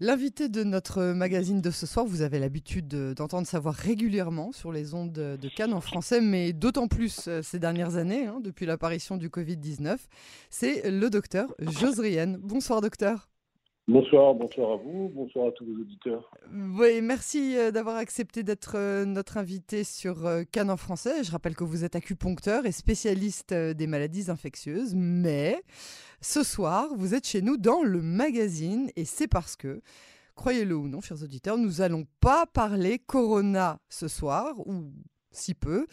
L'invité 0.00 0.48
de 0.48 0.64
notre 0.64 1.12
magazine 1.12 1.60
de 1.60 1.70
ce 1.70 1.86
soir, 1.86 2.04
vous 2.06 2.22
avez 2.22 2.38
l'habitude 2.38 2.88
d'entendre 2.88 3.46
savoir 3.46 3.74
régulièrement 3.74 4.50
sur 4.52 4.72
les 4.72 4.94
ondes 4.94 5.12
de 5.12 5.48
Cannes 5.54 5.74
en 5.74 5.80
français, 5.80 6.20
mais 6.20 6.52
d'autant 6.52 6.88
plus 6.88 7.28
euh, 7.28 7.42
ces 7.42 7.58
dernières 7.58 7.96
années, 7.96 8.26
hein, 8.26 8.40
depuis 8.42 8.66
l'apparition 8.66 9.16
du 9.16 9.28
Covid-19, 9.28 9.98
c'est 10.50 10.90
le 10.90 11.08
docteur 11.08 11.54
Josrienne. 11.60 12.38
Bonsoir 12.42 12.80
docteur. 12.80 13.31
Bonsoir, 13.88 14.32
bonsoir 14.34 14.72
à 14.72 14.76
vous, 14.76 15.10
bonsoir 15.12 15.48
à 15.48 15.50
tous 15.50 15.64
vos 15.64 15.80
auditeurs. 15.80 16.30
Oui, 16.52 17.02
merci 17.02 17.56
euh, 17.56 17.72
d'avoir 17.72 17.96
accepté 17.96 18.44
d'être 18.44 18.76
euh, 18.76 19.04
notre 19.04 19.38
invité 19.38 19.82
sur 19.82 20.24
euh, 20.24 20.44
Cannes 20.44 20.70
en 20.70 20.76
français. 20.76 21.24
Je 21.24 21.32
rappelle 21.32 21.56
que 21.56 21.64
vous 21.64 21.84
êtes 21.84 21.96
acupuncteur 21.96 22.64
et 22.64 22.70
spécialiste 22.70 23.52
des 23.52 23.86
maladies 23.88 24.30
infectieuses, 24.30 24.94
mais 24.94 25.64
ce 26.20 26.44
soir, 26.44 26.90
vous 26.96 27.14
êtes 27.14 27.26
chez 27.26 27.42
nous 27.42 27.56
dans 27.56 27.82
le 27.82 28.00
magazine 28.00 28.88
et 28.94 29.04
c'est 29.04 29.26
parce 29.26 29.56
que, 29.56 29.82
croyez-le 30.36 30.76
ou 30.76 30.86
non, 30.86 31.00
chers 31.00 31.20
auditeurs, 31.20 31.58
nous 31.58 31.80
allons 31.80 32.06
pas 32.20 32.46
parler 32.46 33.00
Corona 33.00 33.80
ce 33.88 34.06
soir, 34.06 34.54
ou 34.64 34.92
si 35.32 35.54
peu. 35.54 35.88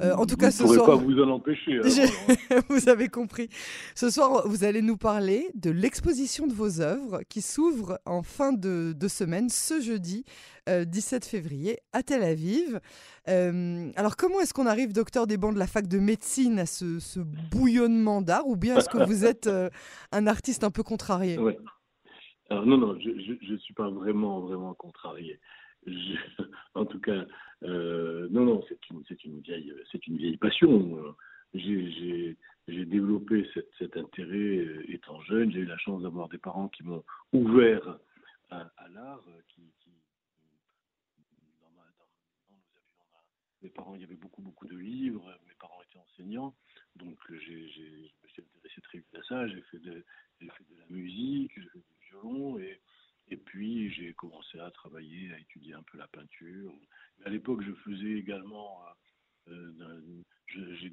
Euh, 0.00 0.14
en 0.14 0.26
tout 0.26 0.36
cas, 0.36 0.50
ce 0.50 0.66
soir. 0.66 0.86
pas 0.86 0.94
vous 0.96 1.20
en 1.20 1.30
empêcher. 1.30 1.78
Hein, 1.78 2.60
vous 2.68 2.88
avez 2.88 3.08
compris. 3.08 3.48
Ce 3.94 4.10
soir, 4.10 4.46
vous 4.46 4.64
allez 4.64 4.82
nous 4.82 4.96
parler 4.96 5.48
de 5.54 5.70
l'exposition 5.70 6.46
de 6.46 6.52
vos 6.52 6.80
œuvres 6.80 7.20
qui 7.28 7.42
s'ouvre 7.42 7.98
en 8.06 8.22
fin 8.22 8.52
de, 8.52 8.94
semaine, 9.08 9.48
ce 9.48 9.80
jeudi 9.80 10.24
17 10.68 11.24
euh, 11.24 11.26
février, 11.26 11.78
à 11.92 12.02
Tel 12.02 12.22
Aviv. 12.22 12.80
Euh, 13.28 13.90
alors, 13.96 14.16
comment 14.16 14.40
est-ce 14.40 14.54
qu'on 14.54 14.66
arrive, 14.66 14.92
docteur 14.92 15.26
des 15.26 15.36
bancs 15.36 15.54
de 15.54 15.58
la 15.58 15.66
fac 15.66 15.88
de 15.88 15.98
médecine, 15.98 16.58
à 16.58 16.66
ce, 16.66 17.20
bouillonnement 17.50 18.22
d'art 18.22 18.46
Ou 18.46 18.56
bien 18.56 18.76
est-ce 18.76 18.88
que 18.88 19.04
vous 19.04 19.24
êtes 19.24 19.50
un 20.12 20.26
artiste 20.26 20.62
un 20.62 20.70
peu 20.70 20.82
contrarié? 20.82 21.38
Alors, 22.50 22.64
non, 22.64 22.78
non, 22.78 22.98
je 23.00 23.52
ne 23.52 23.58
suis 23.58 23.74
pas 23.74 23.90
vraiment, 23.90 24.40
vraiment 24.40 24.74
contrarié. 24.74 25.38
en 26.74 26.84
tout 26.86 27.00
cas, 27.00 27.24
non, 27.62 28.44
non, 28.44 28.64
c'est 28.68 28.78
une, 28.90 29.02
une 29.24 29.40
vieille, 29.40 29.72
c'est 29.90 30.06
une 30.06 30.16
vieille 30.16 30.36
passion. 30.36 31.14
J'ai, 31.54 32.36
développé 32.66 33.48
cet 33.78 33.96
intérêt 33.96 34.36
euh, 34.36 34.92
étant 34.92 35.20
jeune. 35.22 35.50
J'ai 35.50 35.60
eu 35.60 35.64
la 35.64 35.78
chance 35.78 36.02
d'avoir 36.02 36.28
des 36.28 36.38
parents 36.38 36.68
qui 36.68 36.82
m'ont 36.82 37.04
ouvert 37.32 37.98
à, 38.50 38.70
l'art. 38.90 39.24
Mes 43.62 43.70
parents, 43.70 43.94
il 43.94 44.02
y 44.02 44.04
avait 44.04 44.14
beaucoup, 44.14 44.42
beaucoup 44.42 44.66
de 44.66 44.76
livres. 44.76 45.26
Mes 45.46 45.54
parents 45.58 45.82
étaient 45.82 45.98
enseignants, 45.98 46.54
donc 46.96 47.18
j'ai, 47.28 47.68
je 47.70 47.82
me 47.82 48.28
suis 48.28 48.42
intéressé 48.42 48.80
très 48.82 48.98
vite 48.98 49.14
à 49.14 49.22
ça. 49.24 49.48
J'ai 49.48 49.62
fait 49.62 49.78
de, 49.78 50.04
fait 50.38 50.64
de 50.70 50.78
la 50.78 50.86
musique, 50.90 51.52
j'ai 51.56 51.68
fait 51.68 51.78
du 51.78 52.10
violon 52.10 52.58
et 53.30 53.36
puis 53.36 53.90
j'ai 53.92 54.12
commencé 54.14 54.58
à 54.58 54.70
travailler, 54.70 55.32
à 55.32 55.38
étudier 55.38 55.74
un 55.74 55.82
peu 55.82 55.98
la 55.98 56.06
peinture. 56.08 56.72
Mais 57.18 57.26
à 57.26 57.30
l'époque, 57.30 57.62
je 57.62 57.72
faisais 57.84 58.12
également, 58.12 58.80
euh, 59.48 59.72
euh 59.80 60.00
j'ai 60.54 60.92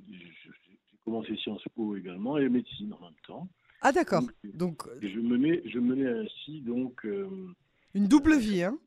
commencé 1.04 1.36
Sciences 1.38 1.64
Po 1.76 1.96
également 1.96 2.38
et 2.38 2.50
médecine 2.50 2.94
en 2.94 3.06
même 3.06 3.20
temps. 3.26 3.48
Ah 3.82 3.92
d'accord. 3.92 4.24
Donc, 4.44 4.84
et 5.02 5.10
je 5.10 5.20
menais, 5.20 5.62
je 5.66 5.80
menais 5.80 6.10
ainsi 6.10 6.62
donc 6.62 7.06
euh, 7.06 7.54
une 7.94 8.08
double 8.08 8.38
vie, 8.38 8.64
hein. 8.64 8.78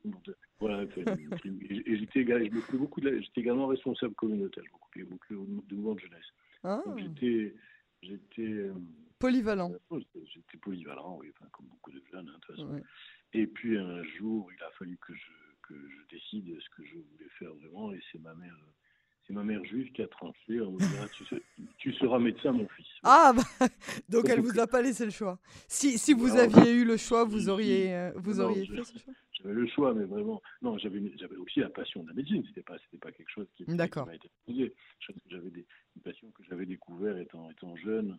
Voilà. 0.59 0.83
et 0.83 1.97
j'étais, 1.97 2.25
je 2.25 2.75
beaucoup, 2.77 3.01
j'étais 3.01 3.41
également 3.41 3.67
responsable 3.67 4.13
communautaire. 4.15 4.63
Je 4.65 4.71
m'occupais 4.71 5.03
beaucoup 5.03 5.63
de 5.65 5.75
mouvements 5.75 5.95
de 5.95 5.99
jeunesse. 6.01 6.25
Ah. 6.63 6.83
J'étais, 6.97 7.55
j'étais 8.03 8.41
euh, 8.41 8.73
polyvalent. 9.17 9.71
J'étais 10.25 10.57
polyvalent, 10.57 11.17
oui, 11.19 11.31
enfin, 11.33 11.49
comme 11.51 11.67
beaucoup 11.67 11.91
de 11.91 12.01
jeunes, 12.11 12.29
hein, 12.29 12.37
de 12.39 12.45
toute 12.45 12.55
façon. 12.55 12.81
Et 13.33 13.47
puis 13.47 13.77
un 13.77 14.03
jour, 14.17 14.49
il 14.55 14.63
a 14.63 14.71
fallu 14.77 14.97
que 14.97 15.13
je, 15.13 15.31
que 15.67 15.75
je 15.75 16.15
décide 16.15 16.59
ce 16.59 16.69
que 16.75 16.87
je 16.87 16.95
voulais 16.95 17.29
faire 17.37 17.53
vraiment. 17.53 17.93
Et 17.93 17.99
c'est 18.11 18.19
ma 18.19 18.33
mère, 18.33 18.55
c'est 19.25 19.33
ma 19.33 19.43
mère 19.43 19.63
juive 19.65 19.91
qui 19.91 20.01
a 20.01 20.07
tranché 20.07 20.59
en 20.61 20.71
me 20.71 20.79
disant 20.79 21.05
tu, 21.77 21.93
seras 21.93 22.17
médecin, 22.17 22.51
mon 22.51 22.67
fils. 22.69 22.87
Ah, 23.03 23.33
bah, 23.35 23.67
donc 24.09 24.27
elle 24.29 24.41
vous 24.41 24.59
a 24.59 24.65
pas 24.65 24.81
laissé 24.81 25.05
le 25.05 25.11
choix. 25.11 25.39
Si, 25.67 25.99
si 25.99 26.13
vous 26.13 26.35
aviez 26.35 26.71
eu 26.71 26.85
le 26.85 26.97
choix, 26.97 27.23
vous 27.23 27.49
auriez, 27.49 27.95
euh, 27.95 28.11
vous 28.15 28.39
auriez 28.39 28.65
fait 28.65 28.83
ce 28.83 28.97
choix? 28.97 29.13
J'avais 29.33 29.53
le 29.53 29.67
choix, 29.67 29.93
mais 29.93 30.05
vraiment. 30.05 30.41
Non, 30.61 30.77
j'avais, 30.77 30.99
aussi 31.37 31.59
la 31.59 31.69
passion 31.69 32.03
de 32.03 32.09
la 32.09 32.13
médecine. 32.13 32.43
C'était 32.47 32.63
pas, 32.63 32.77
c'était 32.79 32.97
pas 32.97 33.11
quelque 33.11 33.29
chose 33.29 33.47
qui, 33.55 33.63
qui 33.63 33.71
m'a 33.71 33.85
été 33.85 34.29
posé. 34.45 34.73
J'avais 35.29 35.47
une 35.95 36.01
passion 36.03 36.29
que 36.31 36.43
j'avais 36.49 36.65
découvert 36.65 37.17
étant, 37.17 37.49
étant 37.51 37.75
jeune. 37.77 38.17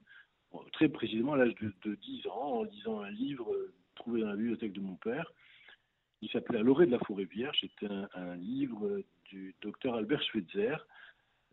Très 0.73 0.89
précisément 0.89 1.35
à 1.35 1.37
l'âge 1.37 1.55
de, 1.61 1.73
de 1.85 1.95
10 1.95 2.27
ans, 2.29 2.61
en 2.61 2.63
lisant 2.65 3.01
un 3.01 3.11
livre 3.11 3.55
trouvé 4.01 4.23
dans 4.23 4.29
la 4.29 4.37
bibliothèque 4.37 4.73
de 4.73 4.81
mon 4.81 4.97
père. 4.97 5.33
Il 6.23 6.31
s'appelait 6.31 6.59
À 6.59 6.63
l'orée 6.63 6.87
de 6.87 6.91
la 6.91 6.99
forêt 6.99 7.25
vierge. 7.25 7.59
C'était 7.61 7.93
un, 8.15 8.37
livre 8.37 9.03
du 9.27 9.55
docteur 9.63 9.95
Albert 9.95 10.23
Schweitzer. 10.23 10.77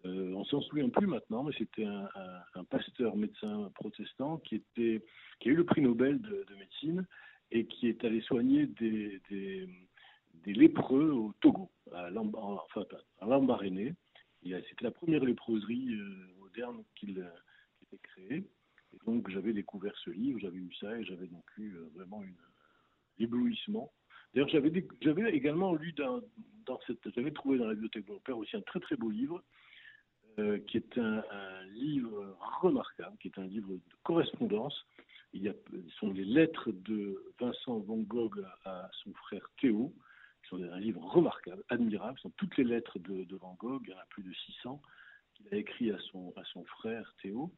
Euh, 0.05 0.33
on 0.33 0.43
s'en 0.45 0.61
souvient 0.61 0.89
plus 0.89 1.07
maintenant, 1.07 1.43
mais 1.43 1.53
c'était 1.57 1.85
un, 1.85 2.63
pasteur 2.69 3.15
médecin 3.15 3.71
protestant 3.75 4.37
qui, 4.37 4.55
était, 4.55 5.01
a 5.45 5.49
eu 5.49 5.55
le 5.55 5.65
prix 5.65 5.81
Nobel 5.81 6.21
de, 6.21 6.45
médecine 6.57 7.05
et 7.51 7.65
qui 7.65 7.87
est 7.87 8.03
allé 8.03 8.21
soigner 8.21 8.67
des, 8.67 9.21
lépreux 10.45 11.11
au 11.11 11.33
Togo, 11.39 11.69
à, 11.93 12.09
Lambaréné. 13.21 13.93
C'était 14.43 14.83
la 14.83 14.91
première 14.91 15.23
léproserie 15.23 15.93
euh, 15.93 16.33
moderne 16.39 16.83
qu'il 16.95 17.19
ait 17.19 17.97
créée 18.03 18.43
donc 19.05 19.29
j'avais 19.29 19.53
découvert 19.53 19.95
ce 20.03 20.09
livre, 20.09 20.39
j'avais 20.39 20.57
lu 20.57 20.73
ça 20.79 20.97
et 20.97 21.03
j'avais 21.03 21.27
donc 21.27 21.45
eu 21.57 21.75
euh, 21.75 21.89
vraiment 21.95 22.23
une 22.23 22.35
éblouissement. 23.19 23.91
D'ailleurs, 24.33 24.49
j'avais, 24.49 25.33
également 25.33 25.73
lu 25.73 25.93
dans, 25.93 26.21
cette, 26.85 27.09
j'avais 27.15 27.31
trouvé 27.31 27.57
dans 27.57 27.67
la 27.67 27.73
bibliothèque 27.73 28.05
de 28.05 28.11
mon 28.11 28.19
père 28.19 28.37
aussi 28.37 28.55
un 28.55 28.61
très 28.61 28.79
très 28.79 28.95
beau 28.95 29.09
livre, 29.09 29.41
euh, 30.39 30.59
qui 30.67 30.77
est 30.77 30.97
un, 30.97 31.23
livre 31.71 32.37
remarquable, 32.61 33.17
qui 33.19 33.29
est 33.29 33.39
un 33.39 33.47
livre 33.47 33.69
de 33.73 33.81
correspondance. 34.03 34.85
Il 35.33 35.43
y 35.43 35.49
a, 35.49 35.53
ce 35.71 35.95
sont 35.97 36.11
les 36.11 36.25
lettres 36.25 36.71
de 36.71 37.23
Vincent 37.39 37.79
Van 37.79 37.97
Gogh 37.97 38.43
à, 38.65 38.89
son 39.03 39.13
frère 39.13 39.49
Théo, 39.59 39.93
qui 40.43 40.49
sont 40.49 40.61
un 40.61 40.79
livre 40.79 41.01
remarquable, 41.01 41.63
admirable. 41.69 42.17
Ce 42.17 42.23
sont 42.23 42.33
toutes 42.37 42.57
les 42.57 42.63
lettres 42.63 42.99
de, 42.99 43.23
de 43.23 43.35
Van 43.37 43.55
Gogh, 43.59 43.83
il 43.85 43.91
y 43.91 43.93
en 43.93 43.99
a 43.99 44.05
plus 44.09 44.23
de 44.23 44.33
600, 44.33 44.81
qu'il 45.33 45.47
a 45.51 45.57
écrit 45.57 45.91
à 45.91 45.97
son, 46.11 46.33
à 46.35 46.43
son 46.45 46.63
frère 46.65 47.13
Théo 47.21 47.51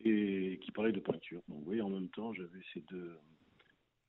et 0.00 0.58
qui 0.62 0.70
parlait 0.72 0.92
de 0.92 1.00
peinture. 1.00 1.42
Donc, 1.48 1.58
vous 1.58 1.64
voyez, 1.64 1.82
en 1.82 1.90
même 1.90 2.08
temps, 2.08 2.32
j'avais 2.32 2.60
ces 2.72 2.80
deux, 2.80 3.18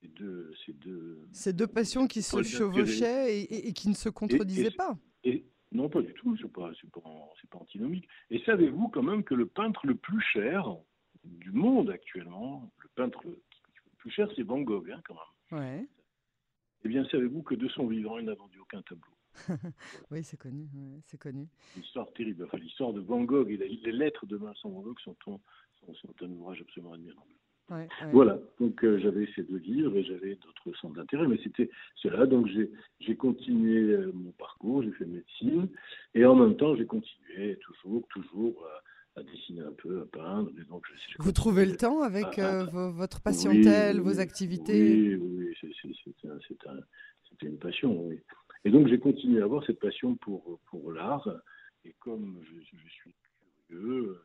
ces 0.02 0.08
deux, 0.10 0.54
ces 0.66 0.74
deux, 0.74 1.28
ces 1.32 1.54
deux 1.54 1.68
passions 1.68 2.08
qui 2.08 2.22
se 2.22 2.44
chevauchaient 2.44 3.40
et, 3.40 3.68
et, 3.68 3.74
qui 3.74 3.90
ne 3.90 3.94
se 3.94 4.10
contredisaient 4.10 4.72
pas. 4.72 4.98
Et, 5.24 5.46
non, 5.72 5.90
pas 5.90 6.02
du 6.02 6.14
tout, 6.14 6.38
c'est 6.38 6.52
pas, 6.52 6.72
pas, 6.94 7.02
pas 7.50 7.58
antinomique. 7.58 8.08
Et 8.30 8.40
savez-vous 8.46 8.88
quand 8.90 9.04
même 9.04 9.24
que 9.24 9.36
le 9.36 9.46
peintre 9.46 9.86
le 9.86 9.96
plus 9.96 10.22
cher 10.22 10.76
du 11.24 11.52
monde 11.52 11.90
actuellement, 11.90 12.72
le 12.80 12.90
peintre 12.96 13.20
le 13.26 13.42
plus 13.98 14.12
cher, 14.12 14.30
c'est 14.36 14.44
Van 14.44 14.62
Gogh, 14.62 14.92
hein, 14.92 15.02
quand 15.06 15.16
même. 15.16 15.60
Ouais. 15.60 15.88
Eh 16.84 16.88
bien, 16.88 17.04
savez-vous 17.10 17.42
que 17.42 17.56
de 17.56 17.68
son 17.70 17.88
vivant, 17.88 18.20
il 18.20 18.26
n'a 18.26 18.36
vendu 18.36 18.60
aucun 18.60 18.82
tableau 18.84 19.12
oui, 20.12 20.24
c'est 20.24 20.38
connu. 20.38 20.70
c'est 21.08 21.18
connu. 21.18 21.50
L'histoire 21.76 22.12
terrible. 22.14 22.46
Enfin, 22.46 22.58
l'histoire 22.58 22.94
de 22.94 23.02
Van 23.02 23.22
Gogh 23.24 23.50
et 23.52 23.58
les 23.58 23.92
lettres 23.92 24.26
de 24.26 24.38
Vincent 24.38 24.70
Van 24.70 24.82
Gogh 24.82 25.00
sont, 25.02 25.42
c'est 26.02 26.26
un 26.26 26.30
ouvrage 26.30 26.62
absolument 26.62 26.94
admirable. 26.94 27.36
Voilà, 28.12 28.40
donc 28.60 28.84
euh, 28.84 29.00
j'avais 29.00 29.28
ces 29.36 29.42
deux 29.42 29.58
livres 29.58 29.98
et 29.98 30.04
j'avais 30.04 30.36
d'autres 30.36 30.78
centres 30.80 30.96
d'intérêt, 30.96 31.28
mais 31.28 31.40
c'était 31.44 31.70
cela. 31.96 32.28
Donc 32.28 32.48
j'ai 33.00 33.16
continué 33.16 33.94
euh, 33.94 34.12
mon 34.14 34.32
parcours, 34.34 34.84
j'ai 34.84 34.92
fait 34.92 35.06
médecine 35.06 35.68
et 36.14 36.26
en 36.26 36.36
même 36.36 36.56
temps 36.58 36.76
j'ai 36.76 36.86
continué 36.86 37.58
toujours, 37.62 38.08
toujours 38.10 38.68
à, 39.16 39.24
dessiner 39.24 39.62
un 39.62 39.72
peu, 39.72 40.02
à 40.02 40.06
peindre. 40.06 40.52
donc, 40.70 40.86
Vous 41.18 41.32
trouvez 41.32 41.66
le 41.66 41.76
temps 41.76 42.02
avec 42.02 42.38
euh, 42.38 42.66
votre 42.92 43.22
patientèle, 43.22 44.00
vos 44.00 44.20
activités 44.20 45.18
Oui, 45.18 45.56
oui 45.60 45.72
c'était 47.30 47.48
une 47.48 47.58
passion. 47.58 48.00
Oui. 48.06 48.20
Et 48.64 48.70
donc 48.70 48.88
j'ai 48.88 49.00
continué 49.00 49.42
à 49.42 49.46
avoir 49.46 49.66
cette 49.66 49.80
passion 49.80 50.16
pour, 50.18 50.60
pour 50.70 50.92
l'art 50.92 51.28
et 51.84 51.96
comme 52.00 52.40
je, 52.44 52.60
je 52.60 52.90
suis 52.90 53.16
curieux, 53.68 54.20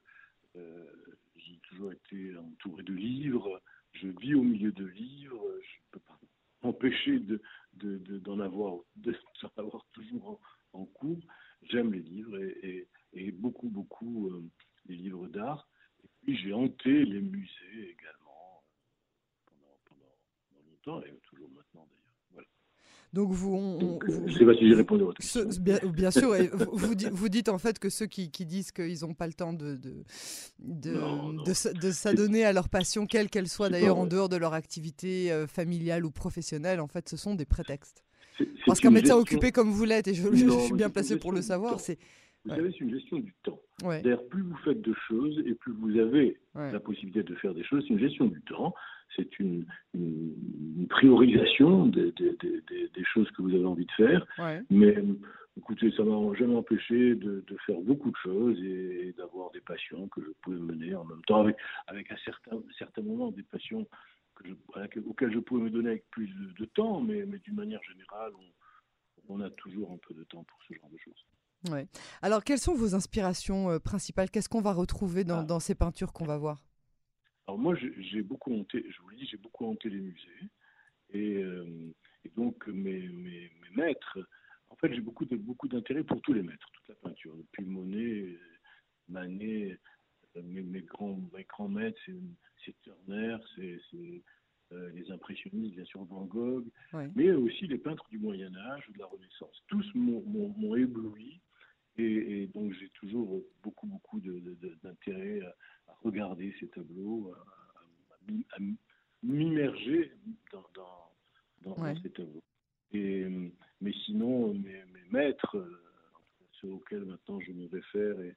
j'ai 0.54 1.58
toujours 1.68 1.92
été 1.92 2.36
entouré 2.36 2.82
de 2.82 2.94
livres, 2.94 3.62
je 3.92 4.08
vis 4.08 4.34
au 4.34 4.42
milieu 4.42 4.72
de 4.72 4.84
livres, 4.84 5.44
je 5.60 5.76
ne 5.78 5.90
peux 5.92 6.00
pas 6.00 6.18
m'empêcher 6.62 7.18
d'en 7.18 7.36
de, 7.74 7.98
de, 7.98 8.20
avoir, 9.56 9.86
toujours 9.92 10.40
en, 10.72 10.84
cours. 10.86 11.20
J'aime 11.62 11.92
les 11.92 12.00
livres 12.00 12.38
et, 12.38 13.32
beaucoup, 13.32 13.68
beaucoup 13.68 14.28
euh, 14.28 14.44
les 14.86 14.96
livres 14.96 15.28
d'art. 15.28 15.68
Et 16.04 16.08
puis 16.22 16.36
j'ai 16.36 16.52
hanté 16.52 17.04
les 17.04 17.20
musées 17.20 17.90
également 17.90 18.62
pendant, 19.46 19.78
pendant, 19.84 20.62
longtemps 20.70 21.02
et 21.06 21.18
toujours. 21.24 21.50
Donc 23.12 23.32
vous, 23.32 23.56
on, 23.56 23.98
je 24.26 24.38
sais 24.38 24.44
pas 24.44 24.54
si 24.54 24.68
j'ai 24.68 24.74
répondu 24.74 25.02
à 25.02 25.06
votre 25.06 25.18
question. 25.18 25.42
bien, 25.92 26.10
sûr, 26.12 26.36
et 26.36 26.46
vous, 26.52 26.94
vous, 27.10 27.28
dites 27.28 27.48
en 27.48 27.58
fait 27.58 27.80
que 27.80 27.88
ceux 27.88 28.06
qui, 28.06 28.28
disent 28.28 28.70
qu'ils 28.70 29.00
n'ont 29.00 29.14
pas 29.14 29.26
le 29.26 29.32
temps 29.32 29.52
de, 29.52 29.76
de, 29.76 30.04
de, 30.60 31.90
s'adonner 31.90 32.44
à 32.44 32.52
leur 32.52 32.68
passion, 32.68 33.06
quelle 33.06 33.28
qu'elle 33.28 33.48
soit 33.48 33.68
d'ailleurs 33.68 33.98
en 33.98 34.06
dehors 34.06 34.28
de 34.28 34.36
leur 34.36 34.54
activité 34.54 35.32
euh, 35.32 35.48
familiale 35.48 36.04
ou 36.04 36.12
professionnelle, 36.12 36.80
en 36.80 36.86
fait, 36.86 37.08
ce 37.08 37.16
sont 37.16 37.34
des 37.34 37.46
prétextes. 37.46 38.04
Parce 38.64 38.78
qu'un 38.78 38.90
médecin 38.90 39.16
occupé 39.16 39.50
comme 39.50 39.70
vous 39.70 39.84
l'êtes, 39.84 40.06
et 40.06 40.14
je, 40.14 40.28
suis 40.28 40.74
bien 40.74 40.88
placé 40.88 41.18
pour 41.18 41.32
le 41.32 41.42
savoir, 41.42 41.80
c'est... 41.80 41.98
Vous 42.46 42.54
savez, 42.54 42.70
c'est 42.70 42.84
une 42.84 42.94
gestion 42.94 43.18
du 43.18 43.34
temps. 43.42 43.60
D'ailleurs, 43.82 44.24
plus 44.28 44.42
vous 44.42 44.56
faites 44.64 44.80
de 44.80 44.94
choses 45.08 45.42
et 45.44 45.54
plus 45.54 45.72
vous 45.72 45.98
avez 45.98 46.38
la 46.54 46.78
possibilité 46.78 47.24
de 47.24 47.34
faire 47.34 47.54
des 47.54 47.64
choses, 47.64 47.84
c'est 47.88 47.94
une 47.94 48.00
gestion 48.00 48.26
du 48.26 48.40
temps 48.42 48.72
c'est 49.16 49.38
une, 49.38 49.66
priorisation 50.88 51.86
des, 51.86 52.12
choses 53.12 53.30
que 53.32 53.42
vous 53.42 53.50
avez 53.54 53.64
envie 53.64 53.86
de 53.86 53.92
faire. 53.92 54.26
Mais 54.70 54.96
écoutez, 55.56 55.92
ça 55.96 56.04
m'a 56.04 56.34
jamais 56.34 56.56
empêché 56.56 57.14
de, 57.14 57.44
faire 57.66 57.80
beaucoup 57.80 58.10
de 58.10 58.16
choses 58.16 58.58
et, 58.62 59.14
d'avoir 59.16 59.50
des 59.50 59.60
passions 59.60 60.08
que 60.08 60.20
je 60.22 60.30
pouvais 60.42 60.58
mener 60.58 60.94
en 60.94 61.04
même 61.04 61.22
temps 61.26 61.40
avec, 61.40 61.56
avec 61.86 62.10
un 62.10 62.16
certain, 62.24 62.56
certain 62.78 63.02
moment 63.02 63.30
des 63.30 63.42
passions 63.42 63.86
auxquelles 65.06 65.32
je 65.32 65.38
pouvais 65.38 65.62
me 65.62 65.70
donner 65.70 65.90
avec 65.90 66.10
plus 66.10 66.28
de, 66.58 66.64
temps, 66.66 67.00
mais, 67.00 67.24
mais 67.26 67.38
d'une 67.38 67.56
manière 67.56 67.82
générale, 67.82 68.32
on, 69.28 69.40
a 69.40 69.50
toujours 69.50 69.92
un 69.92 69.98
peu 69.98 70.14
de 70.14 70.24
temps 70.24 70.44
pour 70.44 70.58
ce 70.66 70.74
genre 70.74 70.90
de 70.90 70.98
choses. 70.98 71.72
Ouais. 71.72 71.86
Alors, 72.22 72.42
quelles 72.42 72.58
sont 72.58 72.74
vos 72.74 72.94
inspirations 72.94 73.70
euh, 73.70 73.78
principales? 73.78 74.30
Qu'est-ce 74.30 74.48
qu'on 74.48 74.62
va 74.62 74.72
retrouver 74.72 75.24
dans, 75.24 75.40
ah. 75.40 75.44
dans 75.44 75.60
ces 75.60 75.74
peintures 75.74 76.12
qu'on 76.12 76.24
va 76.24 76.36
voir? 76.36 76.64
Alors 77.50 77.58
moi, 77.58 77.74
j'ai 77.74 78.22
beaucoup 78.22 78.54
hanté, 78.54 78.86
je 78.88 79.02
vous 79.02 79.08
l'ai 79.08 79.16
dit, 79.16 79.26
j'ai 79.26 79.36
beaucoup 79.36 79.66
hanté 79.66 79.90
les 79.90 79.98
musées. 79.98 80.48
Et, 81.12 81.38
euh, 81.38 81.92
donc, 82.36 82.64
mes, 82.68 83.08
mes, 83.08 83.50
maîtres, 83.74 84.20
en 84.68 84.76
fait, 84.76 84.94
j'ai 84.94 85.00
beaucoup, 85.00 85.26
beaucoup 85.26 85.66
d'intérêt 85.66 86.04
pour 86.04 86.22
tous 86.22 86.32
les 86.32 86.44
maîtres, 86.44 86.70
toute 86.72 86.88
la 86.90 86.94
peinture. 86.94 87.34
Depuis 87.34 87.64
Monet, 87.64 88.38
Manet, 89.08 89.76
euh, 90.36 90.42
mes, 90.44 90.62
mes, 90.62 90.82
grands, 90.82 91.18
mes 91.34 91.42
grands 91.42 91.68
maîtres, 91.68 91.98
c'est 92.64 92.80
Turner, 92.82 93.36
c'est 93.56 93.80
euh, 94.70 94.90
les 94.92 95.10
impressionnistes, 95.10 95.74
bien 95.74 95.84
sûr, 95.86 96.04
Van 96.04 96.26
Gogh, 96.26 96.68
mais 97.16 97.32
aussi 97.32 97.66
les 97.66 97.78
peintres 97.78 98.06
du 98.10 98.20
Moyen 98.20 98.54
Âge 98.54 98.88
ou 98.88 98.92
de 98.92 99.00
la 99.00 99.06
Renaissance. 99.06 99.60
Tous 99.66 99.90
m'ont 99.96 100.76
ébloui. 100.76 101.40
Et, 102.00 102.42
et, 102.42 102.46
donc 102.48 102.72
j'ai 102.72 102.88
toujours 102.90 103.42
beaucoup, 103.62 103.86
beaucoup 103.86 104.20
d'intérêt 104.82 105.40
à, 105.42 105.54
regarder 106.02 106.54
ces 106.58 106.68
tableaux, 106.68 107.34
à, 108.26 108.58
m'immerger 109.22 110.12
dans, 110.52 110.64
dans, 111.62 111.94
ces 112.02 112.10
tableaux. 112.10 112.42
Et, 112.92 113.26
mais 113.80 113.92
sinon, 114.06 114.54
mes, 114.54 114.84
maîtres, 115.10 115.56
euh, 115.56 115.80
ceux 116.60 116.68
auxquels 116.68 117.04
maintenant 117.04 117.40
je 117.40 117.52
me 117.52 117.66
réfère 117.66 118.20
et 118.20 118.36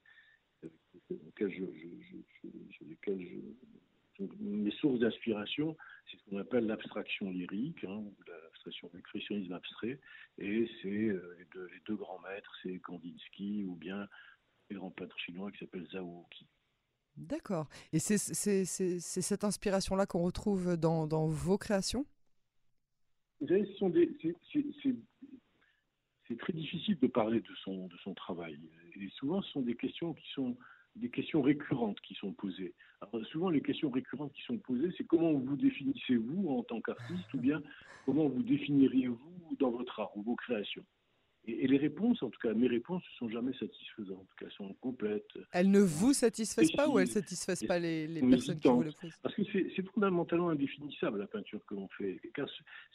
auxquels 1.28 1.52
je, 1.52 1.64
je, 2.10 3.36
mes 4.40 4.72
sources 4.72 5.00
d'inspiration, 5.00 5.76
c'est 6.10 6.18
ce 6.18 6.24
qu'on 6.30 6.38
appelle 6.38 6.66
l'abstraction 6.66 7.32
lyrique, 7.32 7.84
hein, 7.84 8.04
l'abstraction, 8.66 8.90
l'expressionnisme 8.94 9.54
abstrait, 9.54 10.00
et 10.38 10.70
c'est 10.82 10.88
euh, 10.88 11.36
les, 11.38 11.46
deux, 11.54 11.68
les, 11.68 11.80
deux, 11.86 11.96
grands 11.96 12.20
maîtres, 12.20 12.54
c'est 12.62 12.80
Kandinsky 12.80 13.64
ou 13.66 13.76
bien 13.76 14.08
le 14.70 14.80
grand 14.80 14.92
peintre 14.92 15.18
chinois 15.20 15.52
qui 15.52 15.60
s'appelle 15.60 15.88
Zhao 15.92 16.26
Qi. 16.32 16.48
D'accord. 17.16 17.68
Et 17.92 18.00
c'est 18.00 18.18
cette 18.18 19.44
inspiration-là 19.44 20.06
qu'on 20.08 20.24
retrouve 20.24 20.78
dans, 20.78 21.06
dans, 21.06 21.28
vos 21.28 21.60
créations? 21.60 22.08
Vous 23.40 23.48
savez, 23.48 23.78
c'est 26.28 26.38
très 26.38 26.54
difficile 26.54 26.98
de 27.00 27.08
parler 27.08 27.42
de 27.42 27.56
son, 27.64 27.88
de 27.88 27.98
son 27.98 28.16
travail. 28.16 28.60
Et 28.96 29.10
souvent, 29.10 29.42
ce 29.44 29.52
sont 29.52 29.62
des 29.62 29.76
questions 29.76 30.14
qui 30.14 30.28
sont 30.32 30.58
des 30.96 31.10
questions 31.10 31.42
récurrentes 31.42 32.00
qui 32.02 32.14
sont 32.16 32.34
posées. 32.34 32.74
Alors, 33.02 33.26
souvent, 33.28 33.50
les 33.50 33.62
questions 33.62 33.90
récurrentes 33.90 34.34
qui 34.34 34.44
sont 34.44 34.58
posées, 34.58 34.90
c'est 34.98 35.06
comment 35.06 35.34
vous 35.34 35.56
définissez-vous 35.56 36.50
en 36.50 36.64
tant 36.64 36.82
qu'artiste 36.82 37.34
ou 37.34 37.40
bien 37.40 37.62
comment 38.06 38.28
vous 38.28 38.44
définiriez-vous 38.44 39.56
dans 39.60 39.72
votre 39.72 40.00
art 40.00 40.16
ou 40.16 40.22
vos 40.22 40.36
créations? 40.36 40.86
Et, 41.46 41.68
les 41.68 41.78
réponses, 41.78 42.24
en 42.24 42.30
tout 42.30 42.40
cas 42.40 42.54
mes 42.54 42.68
réponses, 42.68 43.04
ne 43.04 43.18
sont 43.18 43.30
jamais 43.30 43.54
satisfaisantes. 43.54 44.28
Elles 44.42 44.52
sont 44.52 44.74
complètes. 44.76 45.28
Elles 45.52 45.70
ne 45.70 45.82
vous 45.82 46.14
satisfaisent 46.14 46.72
pas 46.72 46.88
ou 46.88 47.00
elles 47.00 47.08
ne 47.08 47.12
satisfaisent 47.12 47.66
pas 47.66 47.80
les, 47.80 48.08
les 48.08 48.22
personnes 48.22 48.60
qui 48.60 48.68
vous 48.70 48.82
les 48.82 48.92
posent? 48.92 49.20
Parce 49.22 49.36
que 49.36 49.44
c'est 49.52 49.86
fondamentalement 49.94 50.50
indéfinissable 50.50 51.20
la 51.20 51.28
peinture 51.28 51.60
que 51.66 51.76
l'on 51.76 51.90
fait. 51.98 52.22
Car 52.34 52.48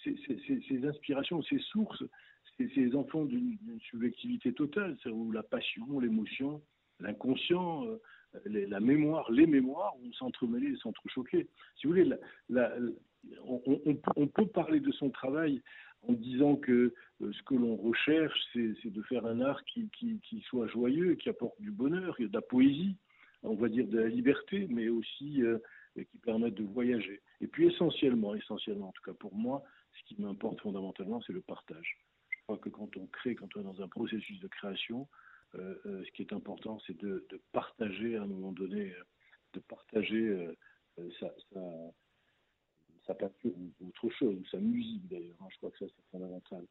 ces, 0.02 0.84
inspirations, 0.86 1.42
ces 1.42 1.58
sources, 1.58 2.02
ces 2.56 2.94
enfants 2.94 3.26
d'une 3.26 3.58
subjectivité 3.90 4.54
totale, 4.54 4.96
où 5.06 5.30
la 5.30 5.42
passion, 5.42 6.00
l'émotion, 6.00 6.62
l'inconscient, 7.00 7.84
euh, 7.86 8.00
la 8.44 8.80
mémoire, 8.80 9.30
les 9.30 9.46
mémoires 9.46 9.94
vont 10.02 10.12
s'entremêler 10.12 10.72
et 10.72 10.76
s'entrechoquer. 10.76 11.48
Si 11.76 11.86
vous 11.86 11.94
voulez, 11.94 12.10
on, 13.44 14.26
peut 14.26 14.46
parler 14.46 14.80
de 14.80 14.92
son 14.92 15.10
travail 15.10 15.62
en 16.06 16.12
disant 16.12 16.56
que 16.56 16.94
euh, 17.22 17.32
ce 17.32 17.42
que 17.42 17.54
l'on 17.54 17.76
recherche, 17.76 18.38
c'est 18.52 18.90
de 18.90 19.02
faire 19.02 19.26
un 19.26 19.40
art 19.40 19.62
qui, 19.64 19.90
soit 20.46 20.68
joyeux, 20.68 21.14
qui 21.14 21.28
apporte 21.28 21.60
du 21.60 21.70
bonheur, 21.70 22.16
de 22.18 22.32
la 22.32 22.42
poésie, 22.42 22.96
on 23.42 23.54
va 23.54 23.68
dire 23.68 23.86
de 23.86 23.98
la 23.98 24.08
liberté, 24.08 24.66
mais 24.70 24.88
aussi 24.88 25.42
euh, 25.42 25.58
qui 25.96 26.18
permette 26.18 26.54
de 26.54 26.64
voyager. 26.64 27.20
Et 27.40 27.46
puis 27.46 27.66
essentiellement, 27.66 28.34
essentiellement, 28.34 28.88
en 28.88 28.92
tout 28.92 29.02
cas 29.04 29.14
pour 29.18 29.34
moi, 29.34 29.62
ce 29.98 30.04
qui 30.04 30.20
m'importe 30.20 30.60
fondamentalement, 30.60 31.20
c'est 31.26 31.32
le 31.32 31.40
partage. 31.40 31.98
Je 32.30 32.42
crois 32.44 32.58
que 32.58 32.68
quand 32.68 32.96
on 32.96 33.06
crée, 33.06 33.34
quand 33.34 33.48
on 33.56 33.60
est 33.60 33.64
dans 33.64 33.82
un 33.82 33.88
processus 33.88 34.38
de 34.40 34.48
création, 34.48 35.08
ce 35.54 36.10
qui 36.12 36.22
est 36.22 36.32
important, 36.32 36.78
c'est 36.86 36.96
de, 36.98 37.26
partager 37.52 38.16
à 38.16 38.22
un 38.22 38.26
moment 38.26 38.52
donné, 38.52 38.92
de 39.54 39.60
partager 39.60 40.48
sa, 41.18 43.14
peinture 43.14 43.52
ou 43.56 43.88
autre 43.88 44.10
chose, 44.10 44.38
sa 44.50 44.58
musique 44.58 45.08
d'ailleurs. 45.08 45.36
Hein. 45.40 45.46
je 45.50 45.56
crois 45.58 45.70
que 45.70 45.78
ça, 45.78 45.86
c'est 45.86 46.10
fondamental. 46.10 46.64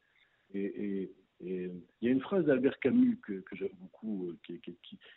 Et, 0.53 1.11
il 1.39 1.81
y 2.01 2.07
a 2.07 2.11
une 2.11 2.21
phrase 2.21 2.45
d'Albert 2.45 2.79
Camus 2.79 3.19
que, 3.21 3.43
j'aime 3.53 3.69
beaucoup, 3.79 4.29
euh, 4.29 4.37
qui, 4.43 4.59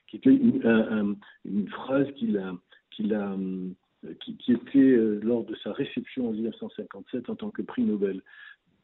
qui, 0.06 0.16
était 0.16 0.30
une, 0.30 1.68
phrase 1.70 2.06
qu'il 2.16 2.36
a, 2.36 2.54
euh, 3.00 4.14
qui, 4.20 4.52
était 4.52 4.78
euh, 4.78 5.20
lors 5.22 5.44
de 5.44 5.54
sa 5.56 5.72
réception 5.72 6.28
en 6.28 6.32
1957 6.32 7.30
en 7.30 7.36
tant 7.36 7.50
que 7.50 7.62
prix 7.62 7.84
Nobel. 7.84 8.22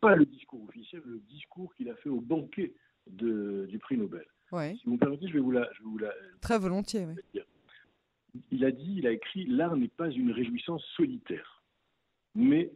Pas 0.01 0.17
le 0.17 0.25
discours 0.25 0.65
officiel, 0.67 1.03
le 1.05 1.21
discours 1.29 1.75
qu'il 1.75 1.91
a 1.91 1.95
fait 1.97 2.09
au 2.09 2.21
banquet 2.21 2.75
du 3.07 3.79
prix 3.81 3.99
Nobel. 3.99 4.25
Ouais. 4.53 4.77
Si 4.81 4.87
vous 4.87 4.95
me 4.95 4.99
permettez, 4.99 5.29
je 5.29 5.35
vais 5.35 5.41
vous 5.41 5.51
la. 5.51 5.69
Je 5.73 5.79
vais 5.81 5.89
vous 5.89 5.99
la 5.99 6.13
Très 6.41 6.59
volontiers. 6.59 7.07
Il 8.51 8.65
a 8.65 8.71
dit, 8.71 8.95
il 8.99 9.07
a 9.07 9.13
écrit 9.13 9.47
L'art 9.47 9.77
n'est 9.77 9.89
pas 9.89 10.11
une 10.11 10.31
réjouissance 10.31 10.85
solitaire 10.97 11.57
mais 12.37 12.71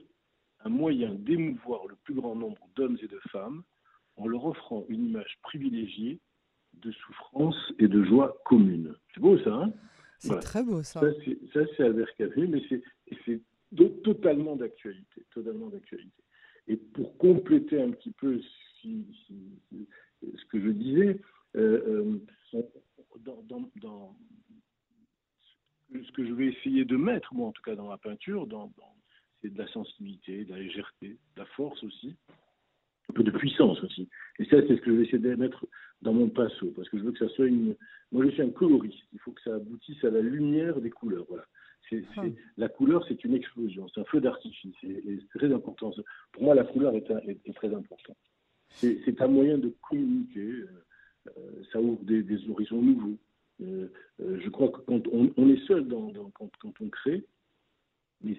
un 0.64 0.70
moyen 0.70 1.14
d'émouvoir 1.14 1.86
le 1.86 1.94
plus 2.02 2.14
grand 2.14 2.34
nombre 2.34 2.68
d'hommes 2.74 2.98
et 3.00 3.06
de 3.06 3.20
femmes 3.30 3.62
en 4.16 4.26
leur 4.26 4.44
offrant 4.46 4.84
une 4.88 5.06
image 5.06 5.38
privilégiée 5.42 6.18
de 6.74 6.90
souffrance 6.92 7.56
et 7.78 7.88
de 7.88 8.02
joie 8.04 8.40
commune. 8.44 8.94
C'est 9.14 9.20
beau 9.20 9.38
ça, 9.38 9.54
hein? 9.54 9.72
C'est 10.18 10.38
très 10.40 10.62
beau 10.62 10.82
ça. 10.82 11.00
Ça, 11.00 11.60
c'est 11.76 11.82
Albert 11.82 12.14
Camus, 12.16 12.48
mais 12.48 12.62
c'est 13.24 13.40
totalement 14.02 14.56
d'actualité, 14.56 15.24
totalement 15.32 15.68
d'actualité. 15.68 16.22
Et 16.68 16.76
pour 16.76 17.16
compléter 17.16 17.80
un 17.80 17.90
petit 17.90 18.10
peu 18.10 18.38
ce 18.82 20.44
que 20.50 20.60
je 20.60 20.68
disais, 20.68 21.20
euh, 21.56 22.20
euh, 22.54 22.62
dans, 23.82 24.16
ce 25.92 26.12
que 26.12 26.24
je 26.24 26.32
vais 26.32 26.46
essayer 26.46 26.84
de 26.84 26.96
mettre, 26.96 27.34
moi 27.34 27.48
en 27.48 27.52
tout 27.52 27.62
cas 27.62 27.74
dans 27.74 27.88
la 27.88 27.98
peinture, 27.98 28.46
dans, 28.46 28.72
c'est 29.42 29.52
de 29.52 29.58
la 29.58 29.66
sensibilité, 29.68 30.44
de 30.44 30.50
la 30.50 30.58
légèreté, 30.58 31.08
de 31.08 31.40
la 31.40 31.46
force 31.46 31.82
aussi, 31.82 32.14
un 33.08 33.12
peu 33.12 33.22
de 33.22 33.30
puissance 33.30 33.82
aussi. 33.82 34.08
Et 34.38 34.44
ça, 34.44 34.56
c'est 34.66 34.76
ce 34.76 34.80
que 34.80 34.90
je 34.90 34.96
vais 34.96 35.02
essayer 35.02 35.18
de 35.18 35.34
mettre 35.34 35.66
dans 36.02 36.12
mon 36.12 36.28
pinceau, 36.28 36.72
parce 36.76 36.88
que 36.88 36.98
je 36.98 37.02
veux 37.02 37.12
que 37.12 37.18
ça 37.18 37.28
soit 37.34 37.46
une. 37.46 37.74
Moi, 38.12 38.24
je 38.26 38.30
suis 38.30 38.42
un 38.42 38.50
coloriste. 38.50 38.98
Il 39.12 39.18
faut 39.20 39.32
que 39.32 39.42
ça 39.42 39.54
aboutisse 39.54 40.02
à 40.04 40.10
la 40.10 40.20
lumière 40.20 40.80
des 40.80 40.90
couleurs. 40.90 41.26
Voilà. 41.28 41.44
C'est, 41.88 42.04
ah. 42.16 42.22
La 42.56 42.68
couleur, 42.68 43.04
c'est 43.08 43.24
une 43.24 43.34
explosion, 43.34 43.88
c'est 43.88 44.00
un 44.00 44.04
feu 44.04 44.20
d'artifice. 44.20 44.74
C'est 44.80 45.38
très 45.38 45.52
important. 45.52 45.92
Pour 46.32 46.42
moi, 46.42 46.54
la 46.54 46.64
couleur 46.64 46.94
est, 46.94 47.10
est, 47.26 47.54
très 47.54 47.74
importante. 47.74 48.16
C'est, 48.70 49.20
un 49.20 49.28
moyen 49.28 49.58
de 49.58 49.74
communiquer. 49.88 50.40
Euh, 50.40 50.84
ça 51.72 51.80
ouvre 51.80 52.02
des, 52.04 52.48
horizons 52.48 52.82
nouveaux. 52.82 53.18
Euh, 53.62 53.88
je 54.18 54.48
crois 54.48 54.68
que 54.68 54.80
quand 54.80 55.02
on, 55.12 55.48
est 55.48 55.66
seul 55.66 55.86
dans, 55.86 56.12
quand, 56.30 56.50
on 56.80 56.88
crée, 56.88 57.24
mais 58.22 58.36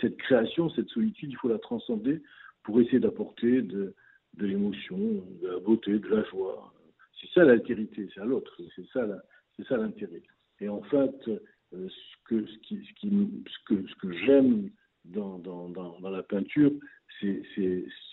cette, 0.00 0.16
création, 0.16 0.70
cette 0.70 0.88
solitude, 0.88 1.30
il 1.30 1.36
faut 1.36 1.48
la 1.48 1.58
transcender 1.58 2.22
pour 2.62 2.80
essayer 2.80 3.00
d'apporter 3.00 3.62
de, 3.62 3.94
l'émotion, 4.38 4.98
de 5.42 5.48
la 5.48 5.58
beauté, 5.58 5.98
de 5.98 6.08
la 6.08 6.24
joie. 6.24 6.72
C'est 7.20 7.30
ça 7.34 7.44
l'altérité, 7.44 8.08
c'est 8.14 8.20
à 8.20 8.24
l'autre, 8.24 8.56
c'est 8.76 8.86
ça, 8.92 9.76
l'intérêt. 9.76 10.22
Et 10.60 10.68
en 10.68 10.82
fait, 10.82 11.28
euh, 11.28 11.88
ce 11.88 12.24
que, 12.24 14.12
j'aime 14.24 14.70
dans, 15.04 16.00
la 16.10 16.22
peinture, 16.22 16.72
c'est 17.20 17.42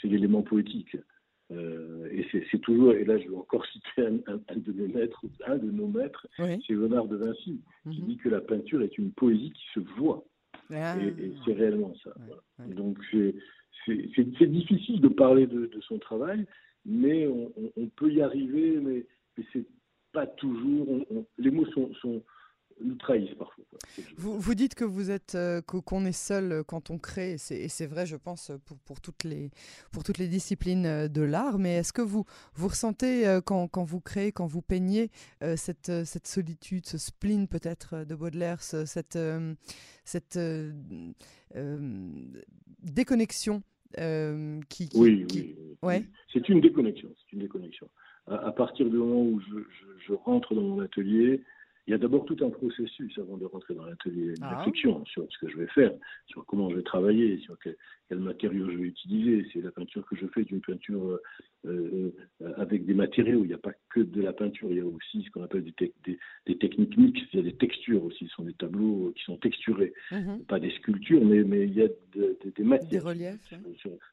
l'élément 0.03 0.41
poétique. 0.41 0.97
Euh, 1.51 2.09
et 2.11 2.27
c'est 2.51 2.59
toujours, 2.59 2.91
et 2.91 3.05
là 3.05 3.17
je 3.17 3.29
vais 3.29 3.35
encore 3.35 3.65
citer 3.71 4.05
un, 4.05 4.37
de 4.55 4.71
mes 4.73 4.87
maîtres, 4.87 5.21
un 5.45 5.57
de 5.57 5.71
nos 5.71 5.87
maîtres, 5.87 6.27
c'est 6.37 6.69
Léonard 6.69 7.07
de 7.07 7.15
Vinci, 7.15 7.61
qui 7.89 8.01
mhm. 8.01 8.07
dit 8.07 8.17
que 8.17 8.29
la 8.29 8.41
peinture 8.41 8.81
est 8.81 8.97
une 8.97 9.11
poésie 9.11 9.51
qui 9.51 9.65
se 9.73 9.79
voit. 9.97 10.25
Ah. 10.73 10.97
Et, 10.99 11.31
c'est 11.45 11.53
réellement 11.53 11.93
ça. 12.03 12.13
Donc 12.67 12.97
c'est 13.85 14.45
difficile 14.51 14.99
de 14.99 15.07
parler 15.07 15.47
de, 15.47 15.69
son 15.87 15.99
travail, 15.99 16.45
mais 16.85 17.27
on, 17.27 17.87
peut 17.95 18.11
y 18.11 18.21
arriver, 18.21 18.79
mais, 18.81 19.05
mais 19.37 19.45
c'est 19.53 19.65
pas 20.11 20.27
toujours. 20.27 21.05
les 21.37 21.51
mots 21.51 21.65
sont, 21.67 21.93
sont, 21.95 22.21
nous 22.81 22.95
trahissent 22.95 23.35
parfois. 23.37 23.63
Vous, 24.17 24.39
vous, 24.39 24.55
dites 24.55 24.75
que 24.75 24.83
vous 24.83 25.11
êtes 25.11 25.35
euh, 25.35 25.61
qu'on 25.61 26.05
est 26.05 26.11
seul 26.11 26.51
euh, 26.51 26.63
quand 26.63 26.89
on 26.89 26.97
crée, 26.97 27.33
et 27.33 27.67
c'est 27.67 27.85
vrai, 27.85 28.05
je 28.05 28.15
pense, 28.15 28.51
pour, 28.65 28.77
pour, 28.79 29.01
toutes 29.01 29.23
les, 29.23 29.49
pour 29.91 30.03
toutes 30.03 30.17
les 30.17 30.27
disciplines 30.27 30.85
euh, 30.85 31.07
de 31.07 31.21
l'art, 31.21 31.59
mais 31.59 31.75
est-ce 31.75 31.93
que 31.93 32.01
vous, 32.01 32.25
vous 32.53 32.67
ressentez 32.67 33.39
quand, 33.45 33.67
quand, 33.67 33.83
vous 33.83 34.01
créez, 34.01 34.31
quand 34.31 34.45
vous 34.45 34.61
peignez, 34.61 35.09
cette, 35.55 35.91
cette 36.05 36.27
solitude, 36.27 36.85
ce 36.85 36.97
spleen 36.97 37.47
peut-être 37.47 38.05
de 38.05 38.15
Baudelaire, 38.15 38.61
cette, 38.61 39.17
cette 40.03 40.39
déconnexion 42.83 43.63
qui, 44.69 44.89
Oui, 44.95 45.25
oui. 45.33 45.55
Ouais. 45.81 46.05
C'est 46.31 46.49
une 46.49 46.61
déconnexion, 46.61 47.09
c'est 47.15 47.33
une 47.33 47.41
déconnexion. 47.41 47.87
À, 48.27 48.51
partir 48.51 48.89
du 48.89 48.97
moment 48.97 49.21
où 49.21 49.39
je, 49.39 49.59
je 50.05 50.13
rentre 50.13 50.53
dans 50.53 50.61
mon 50.61 50.79
atelier, 50.81 51.43
il 51.87 51.91
y 51.91 51.93
a 51.93 51.97
d'abord 51.97 52.25
tout 52.25 52.35
un 52.41 52.49
processus 52.49 53.17
avant 53.17 53.37
de 53.37 53.45
rentrer 53.45 53.73
dans 53.73 53.85
l'atelier, 53.85 54.33
une 54.37 54.43
ah. 54.43 54.57
réflexion 54.57 55.05
sur 55.05 55.25
ce 55.31 55.37
que 55.37 55.49
je 55.49 55.57
vais 55.57 55.67
faire, 55.67 55.93
sur 56.25 56.45
comment 56.45 56.69
je 56.69 56.75
vais 56.75 56.83
travailler, 56.83 57.39
sur 57.39 57.57
quel, 57.59 57.77
matériau 58.19 58.69
je 58.69 58.77
vais 58.77 58.87
utiliser. 58.87 59.47
C'est 59.53 59.61
la 59.61 59.71
peinture 59.71 60.05
que 60.05 60.17
je 60.17 60.27
fais 60.27 60.41
est 60.41 60.51
une 60.51 60.59
peinture 60.59 61.17
euh, 61.65 62.11
euh, 62.41 62.53
avec 62.57 62.85
des 62.85 62.93
matériaux. 62.93 63.45
Il 63.45 63.47
n'y 63.47 63.53
a 63.53 63.57
pas 63.57 63.71
que 63.89 64.01
de 64.01 64.21
la 64.21 64.33
peinture, 64.33 64.69
il 64.69 64.77
y 64.77 64.81
a 64.81 64.85
aussi 64.85 65.23
ce 65.23 65.31
qu'on 65.31 65.43
appelle 65.43 65.63
des, 65.63 65.93
des, 66.45 66.57
techniques 66.57 66.97
mixtes. 66.97 67.27
Il 67.31 67.37
y 67.37 67.39
a 67.39 67.43
des 67.43 67.55
textures 67.55 68.03
aussi. 68.03 68.27
Ce 68.27 68.35
sont 68.35 68.43
des 68.43 68.53
tableaux 68.53 69.13
qui 69.15 69.23
sont 69.23 69.37
texturés, 69.37 69.93
mhm. 70.11 70.43
pas 70.43 70.59
des 70.59 70.71
sculptures, 70.71 71.23
mais, 71.23 71.43
mais 71.45 71.67
il 71.67 71.73
y 71.73 71.83
a 71.83 71.87
des 72.15 72.63
matières. 72.63 72.89
Des 72.89 72.99
reliefs. 72.99 73.53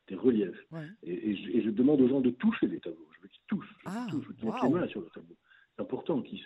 des 0.09 0.14
reliefs. 0.14 0.66
Et, 1.02 1.61
je, 1.61 1.71
demande 1.71 2.00
aux 2.00 2.09
gens 2.09 2.21
de 2.21 2.31
toucher 2.31 2.69
les 2.69 2.78
tableaux. 2.78 3.09
Je 3.16 3.23
veux 3.23 3.28
qu'ils 3.28 3.43
touchent, 3.49 3.75
ah, 3.85 4.07
touchent, 4.09 4.28
qu'ils 4.38 4.47
mettent 4.47 4.62
les 4.62 4.69
mains 4.69 4.87
sur 4.87 5.00
le 5.00 5.09
tableau 5.09 5.35
important 5.78 6.23
qu'ils 6.23 6.40